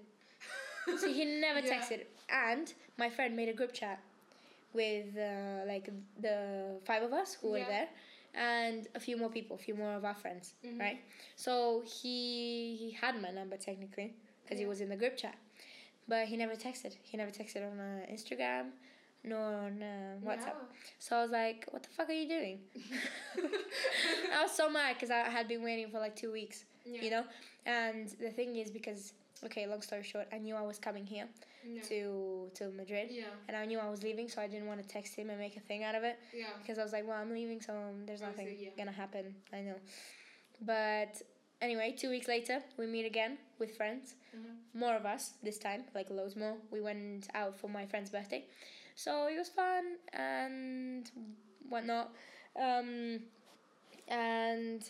[0.99, 1.73] so he never Yeah.
[1.81, 2.01] texted.
[2.31, 3.99] And my friend made a group chat
[4.73, 5.91] with uh, like
[6.21, 7.89] the five of us who were there
[8.35, 10.79] and a few more people, a few more of our friends, Mhm.
[10.79, 11.01] right?
[11.35, 14.14] So he he had my number technically
[14.45, 15.37] because he was in the group chat,
[16.11, 16.93] but he never texted.
[17.11, 18.67] He never texted on uh, Instagram
[19.31, 20.57] nor on uh, WhatsApp.
[20.99, 22.57] So I was like, "What the fuck are you doing?"
[24.37, 27.03] I was so mad because I had been waiting for like two weeks, Yeah.
[27.05, 27.25] you know.
[27.67, 29.13] And the thing is, because
[29.49, 31.27] okay, long story short, I knew I was coming here
[31.75, 31.83] Yeah.
[31.91, 31.99] to
[32.59, 33.25] to Madrid, Yeah.
[33.49, 35.57] and I knew I was leaving, so I didn't want to text him and make
[35.63, 36.47] a thing out of it Yeah.
[36.61, 37.73] because I was like, well, I'm leaving, so
[38.07, 38.71] there's nothing yeah.
[38.81, 39.25] gonna happen.
[39.59, 39.79] I know.
[40.73, 41.13] But
[41.61, 44.15] anyway, two weeks later, we meet again with friends.
[44.35, 44.57] Mhm.
[44.75, 46.57] More of us this time, like loads more.
[46.71, 48.45] We went out for my friend's birthday,
[48.95, 51.11] so it was fun and
[51.69, 52.13] whatnot.
[52.57, 53.21] Um,
[54.09, 54.83] and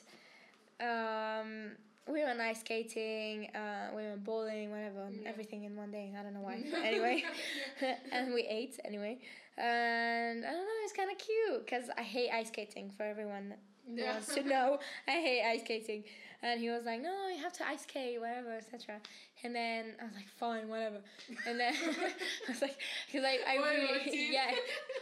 [0.81, 1.73] um,
[2.09, 3.55] we went ice skating.
[3.55, 5.29] Uh, we went bowling, whatever, Yeah.
[5.29, 6.12] everything in one day.
[6.18, 6.62] I don't know why.
[6.85, 7.25] Anyway,
[8.12, 9.18] and we ate anyway.
[9.59, 12.91] And I don't know, it's kind of cute because I hate ice skating.
[12.97, 13.55] For everyone
[13.87, 14.12] Yeah.
[14.12, 16.05] wants to know, I hate ice skating.
[16.43, 19.01] And he was like, "No, you have to ice skate, whatever, etc."
[19.45, 21.01] And then I was like, "Fine, whatever."
[21.47, 22.76] And then I was like,
[23.12, 24.51] "Cause like I Whatever, really, yeah,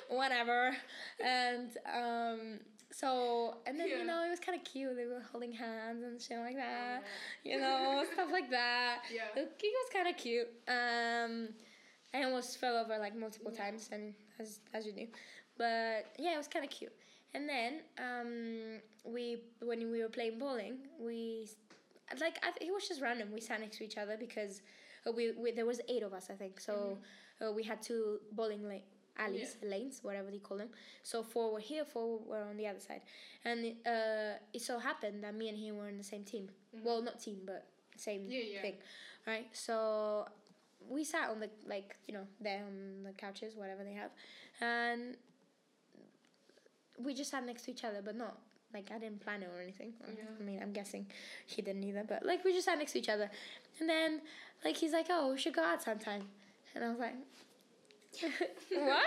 [0.09, 0.77] whatever."
[1.25, 2.61] And um,
[2.91, 3.99] so and then Yeah.
[3.99, 4.97] you know it was kind of cute.
[4.97, 7.05] They were holding hands and shit like that,
[7.45, 7.55] Yeah.
[7.55, 9.03] you know, stuff like that.
[9.15, 9.23] Yeah.
[9.35, 10.49] The gig was kind of cute.
[10.67, 11.49] Um,
[12.15, 13.65] I almost fell over like multiple Yeah.
[13.65, 15.07] times, and as as you do,
[15.57, 16.93] but yeah, it was kind of cute.
[17.39, 21.47] And then um, we when we were playing bowling, we
[22.21, 23.29] like I it was just random.
[23.33, 24.61] We sat next to each other because
[25.07, 26.59] uh, we, we there was eight of us, I think.
[26.61, 26.99] So
[27.41, 30.71] uh, we had two bowling la- alleys, lanes, whatever they call them.
[31.05, 33.03] So four were here, four were on the other side,
[33.45, 36.49] and uh, it so happened that me and him were in the same team.
[36.83, 37.67] Well, not team, but
[37.97, 38.63] same Yeah, yeah.
[38.63, 38.75] thing,
[39.29, 39.47] right?
[39.53, 40.27] So
[40.89, 44.11] we sat on the like you know there on the couches, whatever they have,
[44.61, 45.17] and
[47.03, 48.39] we just sat next to each other, but not
[48.75, 49.93] like I didn't plan it or anything.
[50.07, 50.25] Yeah.
[50.39, 51.07] I mean, I'm guessing
[51.47, 53.31] he didn't either, but like we just sat next to each other,
[53.81, 54.21] and then
[54.65, 56.23] like he's like, "Oh, we should go out sometime,"
[56.75, 57.15] and I was like,
[58.73, 59.03] "What?"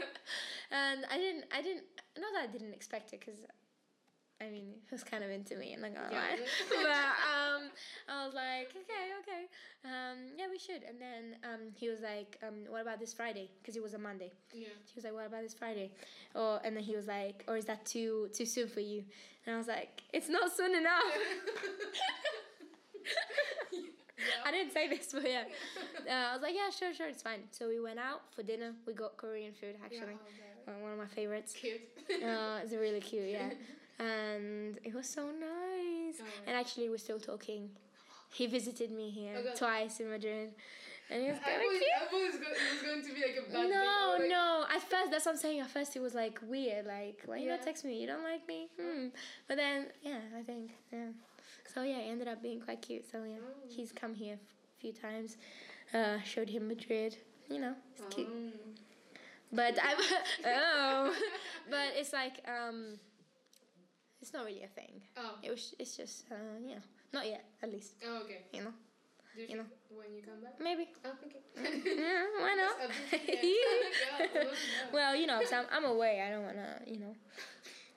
[0.70, 1.84] and I didn't, I didn't,
[2.18, 3.40] not that I didn't expect it, because
[4.40, 6.36] I mean, he was kind of into me, and like, oh, Yeah.
[6.70, 7.62] but um,
[8.08, 9.46] I was like, okay, okay,
[9.84, 10.82] um, yeah, we should.
[10.88, 13.50] And then um, he was like, um, what about this Friday?
[13.60, 14.30] Because it was a Monday.
[14.52, 14.68] Yeah.
[14.86, 15.90] He was like, "What about this Friday?"
[16.34, 19.04] Or and then he was like, "Or is that too too soon for you?"
[19.46, 21.02] And I was like, "It's not soon enough."
[24.44, 25.44] I didn't say this, but yeah,
[26.08, 28.72] uh, I was like, "Yeah, sure, sure, it's fine." So we went out for dinner.
[28.86, 30.18] We got Korean food actually,
[30.66, 31.52] Yeah, uh, one of my favorites.
[31.54, 31.80] Cute.
[32.24, 33.50] Uh, it's really cute, yeah,
[33.98, 36.16] and it was so nice.
[36.20, 37.70] Oh, And actually, we're still talking.
[38.32, 39.56] He visited me here Oh, God.
[39.56, 40.52] twice in Madrid,
[41.10, 41.82] and it was I kind of cute.
[41.96, 43.70] I thought it was, go- it was going to be like a bad thing.
[43.70, 44.64] No, or like, no.
[44.74, 45.60] At first, that's what I'm saying.
[45.60, 46.86] At first, it was like weird.
[46.86, 47.98] Like, why you not text me?
[48.00, 48.68] You don't like me?
[48.80, 49.06] Hmm.
[49.48, 51.06] But then, yeah, I think, yeah.
[51.74, 53.10] So yeah, it ended up being quite cute.
[53.10, 53.66] So yeah, Oh.
[53.68, 55.36] he's come here a few times.
[55.94, 57.16] Uh, showed him Madrid.
[57.50, 58.28] You know, it's cute.
[58.28, 58.52] Um,
[59.50, 59.96] But I'm
[60.44, 61.14] oh,
[61.70, 62.98] but it's like um,
[64.20, 65.00] it's not really a thing.
[65.16, 65.34] oh.
[65.42, 65.74] It was.
[65.78, 67.94] It's just uh, you know, not yet at least.
[68.06, 68.42] oh, okay.
[68.52, 68.72] You know,
[69.36, 69.66] Do you, You know.
[69.90, 70.58] when you come back?
[70.60, 70.88] maybe.
[71.04, 71.42] Oh, okay.
[72.02, 72.74] Yeah, why not?
[72.80, 73.18] Yeah.
[73.42, 74.92] Yeah, I love that.
[74.92, 76.22] well, you know, I'm, I'm away.
[76.26, 77.14] I don't wanna, you know.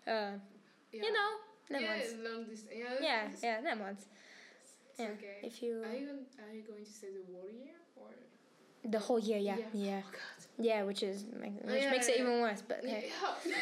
[0.07, 0.37] Uh,
[0.91, 1.03] Yeah.
[1.05, 1.29] You know,
[1.69, 2.23] never yeah, mind.
[2.23, 2.73] long distance.
[2.75, 3.97] Yeah, Yeah, it's- yeah, never mind.
[3.99, 5.37] It's Yeah, okay.
[5.43, 8.09] if you Are you, going, are you going to say the whole year or?
[8.83, 10.40] the whole year, yeah, yeah, Oh God.
[10.61, 12.23] Yeah, which is which yeah, makes it yeah.
[12.23, 12.61] even worse.
[12.67, 12.89] But Yeah.
[12.91, 13.11] hey.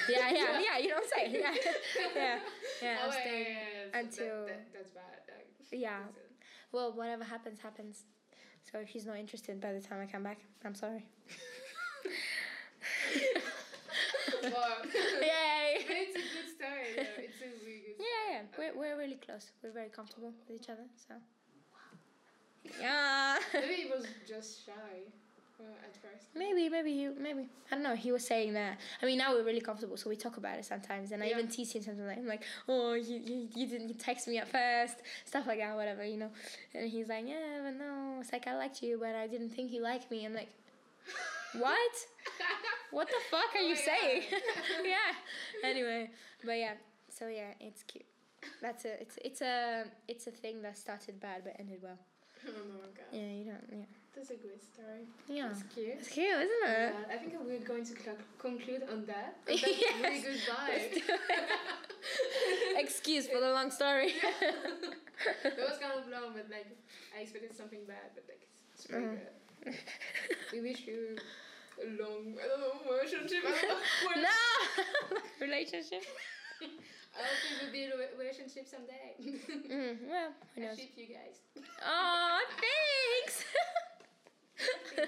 [0.10, 1.54] yeah, yeah, yeah, you don't say, yeah,
[2.16, 2.40] yeah,
[2.82, 2.98] yeah.
[3.02, 3.46] Oh, I'm yeah, staying.
[3.46, 4.00] yeah, yeah, yeah.
[4.00, 5.20] until- that, that, that's bad.
[5.28, 6.00] Like, Yeah.
[6.72, 8.04] Well, whatever happens, happens.
[8.72, 11.06] So if he's not interested by the time I come back, I'm sorry.
[14.44, 14.78] Wow.
[14.86, 15.84] Yay!
[15.88, 16.96] But it's a good story.
[16.96, 17.24] Though.
[17.24, 17.96] It's a really good.
[18.00, 19.52] Yeah, yeah, we're we're really close.
[19.62, 20.86] We're very comfortable with each other.
[21.08, 21.16] So.
[22.80, 23.38] Yeah.
[23.54, 25.12] Maybe he was just shy
[25.84, 26.28] at first.
[26.36, 27.96] Maybe, maybe you, maybe I don't know.
[27.96, 28.78] He was saying that.
[29.02, 31.48] I mean, now we're really comfortable, so we talk about it sometimes, and I even
[31.48, 32.08] tease him sometimes.
[32.08, 35.76] Like, I'm like, oh, you, you, you didn't text me at first, stuff like that,
[35.76, 36.30] whatever, you know.
[36.74, 39.72] And he's like, yeah, but no, it's like I liked you, but I didn't think
[39.72, 40.26] you liked me.
[40.26, 40.50] I'm like,
[41.54, 41.96] what?
[42.92, 44.24] What the fuck are Oh you saying?
[44.84, 45.14] Yeah.
[45.64, 46.10] Anyway,
[46.44, 46.74] but yeah,
[47.08, 48.06] so yeah, it's cute.
[48.62, 52.00] That's a it's it's a it's a thing that started bad but ended well.
[52.48, 53.12] Oh my god.
[53.12, 53.64] Yeah, you don't.
[53.72, 53.86] Yeah.
[54.20, 55.08] That's a great story.
[55.30, 55.48] Yeah.
[55.50, 55.96] It's cute.
[55.98, 56.92] It's cute, isn't it?
[56.92, 59.38] Yeah, I think we're going to cl- conclude on that.
[59.48, 60.04] On that Yes.
[60.04, 61.02] really good vibe.
[62.84, 64.12] Excuse for the long story.
[65.44, 66.68] That was kind of long, but like
[67.18, 68.44] I expected something bad, but like
[68.76, 69.20] it's pretty Mhm.
[69.64, 69.76] good.
[70.52, 71.16] We wish you
[71.80, 73.40] a long, I don't know, relationship.
[73.48, 74.28] I don't know.
[74.28, 76.04] no relationship.
[76.62, 79.16] I hope we will be in a relationship someday.
[79.20, 80.78] Mm, well, who I knows?
[80.78, 81.40] ship you guys.
[81.86, 83.46] Oh, thanks
[84.60, 85.06] oh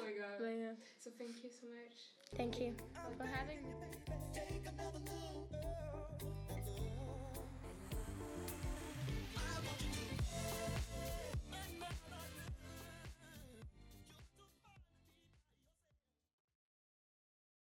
[0.00, 0.38] my god.
[0.38, 0.74] But, yeah.
[0.98, 1.98] So thank you so much.
[2.36, 2.74] Thank you
[3.18, 3.72] for having me.